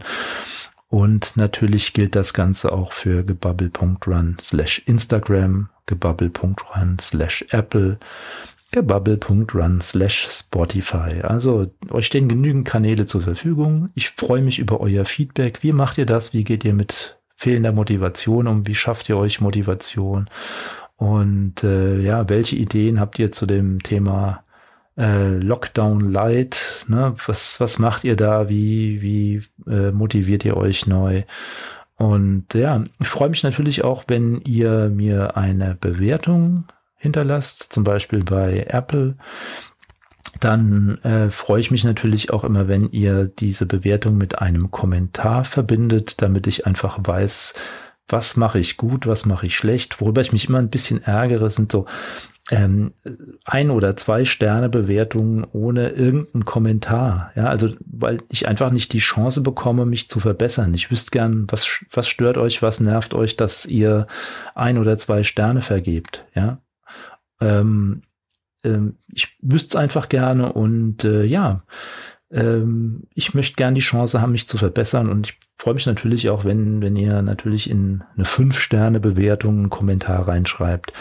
Und 0.90 1.38
natürlich 1.38 1.94
gilt 1.94 2.16
das 2.16 2.34
Ganze 2.34 2.72
auch 2.72 2.92
für 2.92 3.24
gebubble.run 3.24 4.38
slash 4.42 4.82
Instagram, 4.88 5.70
gebubble.run 5.86 6.98
slash 7.00 7.46
Apple, 7.52 8.00
gebubble.run 8.72 9.80
slash 9.80 10.28
Spotify. 10.32 11.22
Also 11.22 11.72
euch 11.92 12.08
stehen 12.08 12.30
genügend 12.30 12.68
Kanäle 12.68 13.06
zur 13.06 13.22
Verfügung. 13.22 13.90
Ich 13.94 14.10
freue 14.10 14.42
mich 14.42 14.58
über 14.58 14.82
euer 14.82 15.06
Feedback. 15.06 15.62
Wie 15.62 15.72
macht 15.72 16.00
ihr 16.00 16.08
das? 16.08 16.34
Wie 16.34 16.44
geht 16.44 16.66
ihr 16.66 16.74
mit 16.74 17.20
fehlender 17.36 17.72
Motivation 17.72 18.48
um? 18.48 18.68
Wie 18.68 18.76
schafft 18.76 19.10
ihr 19.10 19.18
euch 19.18 19.42
Motivation? 19.42 20.30
Und 20.96 21.64
äh, 21.64 22.00
ja, 22.00 22.30
welche 22.30 22.56
Ideen 22.56 23.00
habt 23.00 23.20
ihr 23.20 23.32
zu 23.32 23.46
dem 23.46 23.82
Thema 23.84 24.44
äh, 24.98 25.38
Lockdown 25.38 26.12
Light? 26.12 26.86
Ne? 26.88 27.16
Was, 27.26 27.60
was 27.60 27.80
macht 27.80 28.04
ihr 28.04 28.16
da? 28.16 28.50
Wie, 28.50 29.02
wie 29.02 29.44
äh, 29.70 29.92
motiviert 29.92 30.46
ihr 30.46 30.56
euch 30.56 30.88
neu? 30.88 31.24
Und 31.98 32.54
ja, 32.54 32.84
ich 33.00 33.08
freue 33.08 33.30
mich 33.30 33.44
natürlich 33.44 33.84
auch, 33.84 34.04
wenn 34.08 34.42
ihr 34.42 34.90
mir 34.90 35.38
eine 35.38 35.76
Bewertung 35.76 36.66
hinterlasst, 36.96 37.72
zum 37.74 37.84
Beispiel 37.84 38.24
bei 38.24 38.66
Apple. 38.68 39.16
Dann 40.40 40.98
äh, 41.04 41.30
freue 41.30 41.60
ich 41.60 41.72
mich 41.72 41.84
natürlich 41.84 42.32
auch 42.32 42.44
immer, 42.44 42.68
wenn 42.68 42.90
ihr 42.92 43.28
diese 43.28 43.66
Bewertung 43.66 44.18
mit 44.18 44.40
einem 44.40 44.72
Kommentar 44.72 45.44
verbindet, 45.44 46.22
damit 46.22 46.48
ich 46.48 46.66
einfach 46.66 47.00
weiß, 47.02 47.54
was 48.08 48.36
mache 48.36 48.60
ich 48.60 48.78
gut, 48.78 49.08
was 49.08 49.26
mache 49.26 49.46
ich 49.46 49.56
schlecht. 49.56 50.02
Worüber 50.02 50.22
ich 50.22 50.32
mich 50.32 50.50
immer 50.50 50.60
ein 50.60 50.70
bisschen 50.70 51.02
ärgere, 51.04 51.50
sind 51.50 51.72
so 51.72 51.86
ähm, 52.52 52.94
ein 53.46 53.70
oder 53.70 53.96
zwei 53.96 54.26
Sterne 54.26 54.68
Bewertungen 54.68 55.46
ohne 55.52 55.90
irgendeinen 55.90 56.44
Kommentar. 56.44 57.32
Ja, 57.36 57.46
also 57.46 57.70
weil 57.86 58.20
ich 58.30 58.48
einfach 58.48 58.72
nicht 58.72 58.92
die 58.92 59.00
Chance 59.00 59.42
bekomme, 59.42 59.86
mich 59.86 60.10
zu 60.10 60.20
verbessern. 60.20 60.74
Ich 60.74 60.92
wüsste 60.92 61.12
gern, 61.12 61.48
was, 61.50 61.86
was 61.92 62.08
stört 62.08 62.38
euch, 62.38 62.62
was 62.62 62.80
nervt 62.80 63.14
euch, 63.14 63.38
dass 63.38 63.66
ihr 63.66 64.08
ein 64.56 64.78
oder 64.78 64.98
zwei 64.98 65.24
Sterne 65.24 65.62
vergebt. 65.62 66.26
Ja, 66.36 66.60
ähm, 67.40 68.02
ähm, 68.64 68.98
ich 69.12 69.38
wüsste 69.42 69.70
es 69.70 69.76
einfach 69.76 70.10
gerne 70.10 70.54
und 70.54 71.04
äh, 71.04 71.24
ja, 71.24 71.64
ähm, 72.32 73.04
ich 73.14 73.34
möchte 73.34 73.56
gern 73.56 73.76
die 73.76 73.82
Chance 73.82 74.22
haben, 74.22 74.32
mich 74.32 74.48
zu 74.48 74.58
verbessern 74.58 75.10
und 75.10 75.28
ich 75.28 75.40
freue 75.58 75.76
mich 75.76 75.86
natürlich 75.86 76.30
auch, 76.30 76.46
wenn, 76.46 76.82
wenn 76.82 76.96
ihr 76.96 77.22
natürlich 77.22 77.70
in 77.70 78.04
eine 78.16 78.26
Fünf-Sterne-Bewertung 78.26 79.58
einen 79.60 79.70
Kommentar 79.70 80.28
reinschreibt, 80.28 80.94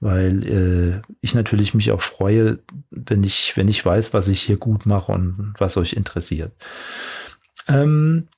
weil 0.00 0.46
äh, 0.46 1.12
ich 1.20 1.34
natürlich 1.34 1.74
mich 1.74 1.90
auch 1.90 2.02
freue, 2.02 2.58
wenn 2.90 3.24
ich, 3.24 3.56
wenn 3.56 3.68
ich 3.68 3.84
weiß, 3.84 4.12
was 4.12 4.28
ich 4.28 4.42
hier 4.42 4.58
gut 4.58 4.84
mache 4.84 5.12
und 5.12 5.54
was 5.58 5.76
euch 5.76 5.94
interessiert. 5.94 6.52
Ähm, 7.66 8.28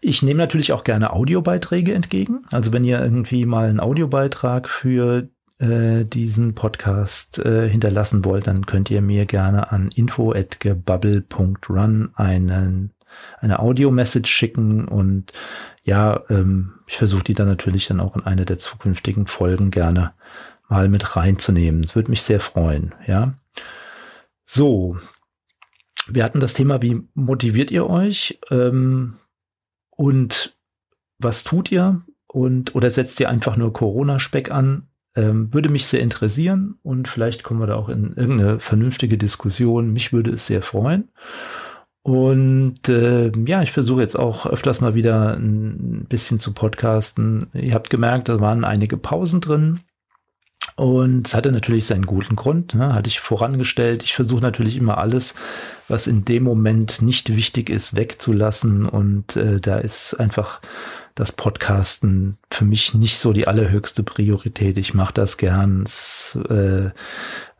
ich 0.00 0.22
nehme 0.22 0.38
natürlich 0.38 0.72
auch 0.72 0.84
gerne 0.84 1.12
Audiobeiträge 1.12 1.94
entgegen. 1.94 2.44
Also 2.50 2.72
wenn 2.72 2.84
ihr 2.84 3.00
irgendwie 3.00 3.46
mal 3.46 3.68
einen 3.68 3.80
Audiobeitrag 3.80 4.68
für 4.68 5.28
äh, 5.58 6.04
diesen 6.04 6.54
Podcast 6.54 7.38
äh, 7.38 7.68
hinterlassen 7.68 8.24
wollt, 8.24 8.46
dann 8.46 8.66
könnt 8.66 8.90
ihr 8.90 9.00
mir 9.00 9.26
gerne 9.26 9.72
an 9.72 9.90
info@gebubble.run 9.94 12.10
einen 12.14 12.92
eine 13.40 13.58
Audio-Message 13.58 14.30
schicken 14.30 14.86
und 14.86 15.32
ja, 15.82 16.22
ähm, 16.28 16.74
ich 16.86 16.98
versuche 16.98 17.24
die 17.24 17.34
dann 17.34 17.48
natürlich 17.48 17.86
dann 17.86 18.00
auch 18.00 18.16
in 18.16 18.24
eine 18.24 18.44
der 18.44 18.58
zukünftigen 18.58 19.26
Folgen 19.26 19.70
gerne 19.70 20.12
mal 20.68 20.88
mit 20.88 21.16
reinzunehmen. 21.16 21.82
Das 21.82 21.96
würde 21.96 22.10
mich 22.10 22.22
sehr 22.22 22.40
freuen, 22.40 22.94
ja. 23.06 23.34
So, 24.44 24.98
wir 26.06 26.24
hatten 26.24 26.40
das 26.40 26.54
Thema, 26.54 26.82
wie 26.82 27.02
motiviert 27.14 27.70
ihr 27.70 27.88
euch 27.88 28.38
ähm, 28.50 29.16
und 29.90 30.56
was 31.18 31.44
tut 31.44 31.72
ihr 31.72 32.02
und 32.26 32.74
oder 32.74 32.90
setzt 32.90 33.20
ihr 33.20 33.28
einfach 33.28 33.56
nur 33.56 33.72
Corona-Speck 33.72 34.50
an? 34.50 34.87
Ähm, 35.18 35.52
würde 35.52 35.68
mich 35.68 35.86
sehr 35.86 36.00
interessieren 36.00 36.76
und 36.84 37.08
vielleicht 37.08 37.42
kommen 37.42 37.58
wir 37.58 37.66
da 37.66 37.74
auch 37.74 37.88
in 37.88 38.12
irgendeine 38.14 38.60
vernünftige 38.60 39.18
Diskussion. 39.18 39.92
Mich 39.92 40.12
würde 40.12 40.30
es 40.30 40.46
sehr 40.46 40.62
freuen. 40.62 41.08
Und 42.02 42.88
äh, 42.88 43.32
ja, 43.44 43.62
ich 43.62 43.72
versuche 43.72 44.00
jetzt 44.00 44.16
auch 44.16 44.46
öfters 44.46 44.80
mal 44.80 44.94
wieder 44.94 45.36
ein 45.36 46.06
bisschen 46.08 46.38
zu 46.38 46.54
podcasten. 46.54 47.46
Ihr 47.52 47.74
habt 47.74 47.90
gemerkt, 47.90 48.28
da 48.28 48.38
waren 48.38 48.64
einige 48.64 48.96
Pausen 48.96 49.40
drin. 49.40 49.80
Und 50.76 51.26
es 51.26 51.34
hatte 51.34 51.50
natürlich 51.50 51.86
seinen 51.86 52.06
guten 52.06 52.36
Grund, 52.36 52.74
ne? 52.74 52.94
hatte 52.94 53.08
ich 53.08 53.18
vorangestellt. 53.18 54.04
Ich 54.04 54.14
versuche 54.14 54.40
natürlich 54.40 54.76
immer 54.76 54.98
alles, 54.98 55.34
was 55.88 56.06
in 56.06 56.24
dem 56.24 56.44
Moment 56.44 57.02
nicht 57.02 57.34
wichtig 57.34 57.70
ist, 57.70 57.96
wegzulassen. 57.96 58.86
Und 58.86 59.34
äh, 59.34 59.60
da 59.60 59.78
ist 59.78 60.14
einfach 60.14 60.60
das 61.18 61.32
Podcasten 61.32 62.38
für 62.50 62.64
mich 62.64 62.94
nicht 62.94 63.18
so 63.18 63.32
die 63.32 63.48
allerhöchste 63.48 64.04
Priorität. 64.04 64.78
Ich 64.78 64.94
mache 64.94 65.14
das 65.14 65.36
gern. 65.36 65.82
Es 65.82 66.38
äh, 66.48 66.90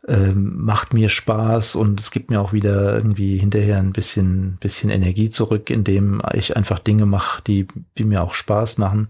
äh, 0.07 0.33
macht 0.33 0.93
mir 0.93 1.09
Spaß 1.09 1.75
und 1.75 1.99
es 1.99 2.11
gibt 2.11 2.29
mir 2.29 2.39
auch 2.39 2.53
wieder 2.53 2.95
irgendwie 2.95 3.37
hinterher 3.37 3.77
ein 3.77 3.91
bisschen, 3.91 4.57
bisschen 4.61 4.89
Energie 4.89 5.29
zurück, 5.29 5.69
indem 5.69 6.21
ich 6.33 6.55
einfach 6.55 6.79
Dinge 6.79 7.05
mache, 7.05 7.41
die, 7.43 7.67
die 7.97 8.05
mir 8.05 8.23
auch 8.23 8.33
Spaß 8.33 8.77
machen. 8.77 9.09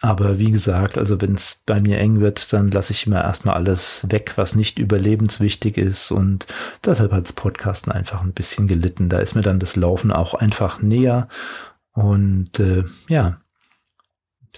Aber 0.00 0.38
wie 0.38 0.50
gesagt, 0.50 0.98
also 0.98 1.20
wenn 1.20 1.34
es 1.34 1.62
bei 1.66 1.80
mir 1.80 1.98
eng 1.98 2.20
wird, 2.20 2.52
dann 2.52 2.70
lasse 2.70 2.92
ich 2.92 3.06
immer 3.06 3.22
erstmal 3.22 3.54
alles 3.54 4.06
weg, 4.10 4.32
was 4.36 4.54
nicht 4.54 4.78
überlebenswichtig 4.78 5.76
ist. 5.76 6.10
Und 6.10 6.46
deshalb 6.84 7.12
hat 7.12 7.24
das 7.24 7.32
Podcasten 7.32 7.92
einfach 7.92 8.22
ein 8.22 8.32
bisschen 8.32 8.66
gelitten. 8.66 9.08
Da 9.08 9.18
ist 9.18 9.34
mir 9.34 9.42
dann 9.42 9.60
das 9.60 9.76
Laufen 9.76 10.12
auch 10.12 10.34
einfach 10.34 10.82
näher. 10.82 11.28
Und 11.92 12.60
äh, 12.60 12.84
ja, 13.08 13.40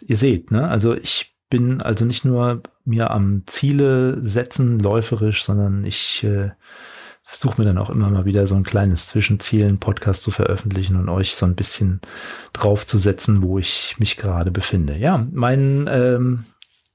ihr 0.03 0.17
seht, 0.17 0.51
ne? 0.51 0.69
Also 0.69 0.95
ich 0.95 1.37
bin 1.51 1.83
also 1.83 2.05
nicht 2.05 2.25
nur 2.25 2.63
mir 2.85 3.11
am 3.11 3.43
Ziele 3.47 4.25
setzen, 4.25 4.79
läuferisch, 4.79 5.45
sondern 5.45 5.85
ich 5.85 6.23
äh, 6.25 6.51
versuche 7.31 7.61
mir 7.61 7.65
dann 7.65 7.79
auch 7.79 7.91
immer 7.91 8.11
mal 8.11 8.25
wieder 8.25 8.47
so 8.47 8.55
ein 8.57 8.65
kleines 8.65 9.07
Zwischenziel, 9.07 9.65
einen 9.65 9.79
Podcast 9.79 10.23
zu 10.23 10.31
veröffentlichen 10.31 10.97
und 10.97 11.09
euch 11.09 11.37
so 11.37 11.47
ein 11.47 11.55
bisschen 11.55 12.01
draufzusetzen, 12.53 13.43
wo 13.43 13.59
ich 13.59 13.97
mich 13.99 14.17
gerade 14.17 14.51
befinde. 14.51 14.97
Ja, 14.97 15.21
mein, 15.33 15.89
ähm, 15.93 16.45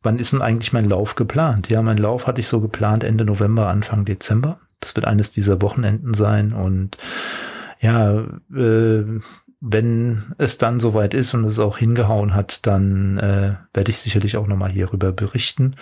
wann 0.04 0.20
ist 0.20 0.34
denn 0.34 0.41
eigentlich 0.41 0.74
mein 0.74 0.89
Lauf 0.89 1.15
geplant? 1.15 1.70
Ja, 1.70 1.82
mein 1.82 1.98
Lauf 1.98 2.28
hatte 2.28 2.41
ich 2.41 2.48
so 2.48 2.60
geplant 2.60 3.04
Ende 3.04 3.24
November, 3.24 3.68
Anfang 3.68 4.04
Dezember. 4.04 4.60
Das 4.82 4.96
wird 4.96 5.08
eines 5.08 5.32
dieser 5.32 5.62
Wochenenden 5.62 6.13
sein 6.13 6.52
und 6.54 6.98
ja, 7.80 8.26
äh, 8.54 9.20
wenn 9.67 10.36
es 10.38 10.58
dann 10.58 10.80
soweit 10.80 11.13
ist 11.13 11.34
und 11.34 11.45
es 11.45 11.60
auch 11.60 11.78
hingehauen 11.78 12.34
hat, 12.34 12.65
dann 12.67 13.17
äh, 13.17 13.56
werde 13.73 13.91
ich 13.91 13.99
sicherlich 13.99 14.38
auch 14.38 14.47
nochmal 14.47 14.71
hierüber 14.71 15.12
berichten. 15.12 15.75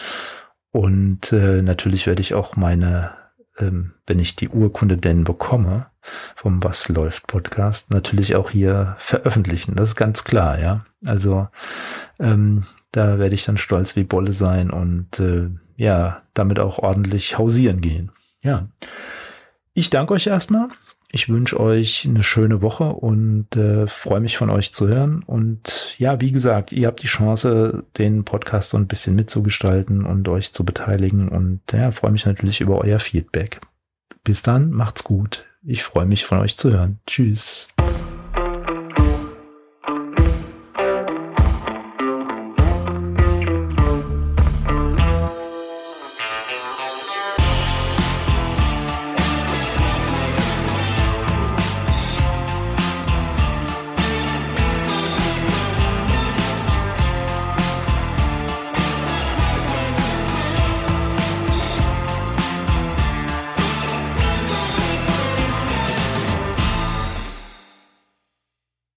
Und 0.72 1.32
äh, 1.32 1.62
natürlich 1.62 2.08
werde 2.08 2.22
ich 2.22 2.34
auch 2.34 2.56
meine 2.56 3.12
ähm, 3.60 3.93
wenn 4.08 4.19
ich 4.19 4.36
die 4.36 4.50
Urkunde 4.50 4.98
denn 4.98 5.24
bekomme 5.24 5.88
vom 6.36 6.63
Was 6.63 6.89
läuft 6.89 7.28
Podcast, 7.28 7.91
natürlich 7.91 8.36
auch 8.36 8.50
hier 8.50 8.96
veröffentlichen. 8.98 9.76
Das 9.76 9.89
ist 9.89 9.96
ganz 9.96 10.24
klar, 10.24 10.60
ja. 10.60 10.86
Also 11.06 11.48
ähm, 12.19 12.65
da 12.91 13.19
werde 13.19 13.36
ich 13.36 13.46
dann 13.46 13.58
stolz 13.58 13.96
wie 13.96 14.04
Bolle 14.04 14.34
sein 14.34 14.69
und 14.69 15.19
äh, 15.19 15.50
ja, 15.76 16.22
damit 16.34 16.60
auch 16.60 16.80
ordentlich 16.80 17.38
hausieren 17.38 17.82
gehen. 17.82 18.12
Ja. 18.41 18.67
Ich 19.74 19.89
danke 19.89 20.13
euch 20.13 20.28
erstmal 20.28 20.69
ich 21.15 21.30
wünsche 21.30 21.60
euch 21.60 22.08
eine 22.10 22.23
schöne 22.23 22.63
Woche 22.63 22.86
und 22.86 23.56
äh, 23.56 23.86
freue 23.86 24.19
mich 24.19 24.36
von 24.36 24.49
euch 24.49 24.73
zu 24.73 24.88
hören. 24.88 25.21
Und 25.23 25.95
ja, 25.99 26.19
wie 26.19 26.32
gesagt, 26.32 26.71
ihr 26.71 26.88
habt 26.88 27.04
die 27.04 27.08
Chance, 27.08 27.84
den 27.99 28.26
Podcast 28.26 28.71
so 28.71 28.78
ein 28.78 28.88
bisschen 28.88 29.15
mitzugestalten 29.15 30.08
und 30.08 30.28
euch 30.28 30.54
zu 30.54 30.65
beteiligen. 30.65 31.30
Und 31.30 31.62
ja, 31.71 31.91
freue 31.91 32.12
mich 32.12 32.26
natürlich 32.26 32.62
über 32.62 32.80
euer 32.80 32.99
Feedback. 32.99 33.62
Bis 34.23 34.41
dann, 34.41 34.71
macht's 34.71 35.04
gut. 35.04 35.45
Ich 35.62 35.84
freue 35.84 36.08
mich 36.08 36.26
von 36.26 36.39
euch 36.39 36.58
zu 36.58 36.71
hören. 36.71 36.99
Tschüss. 37.06 37.67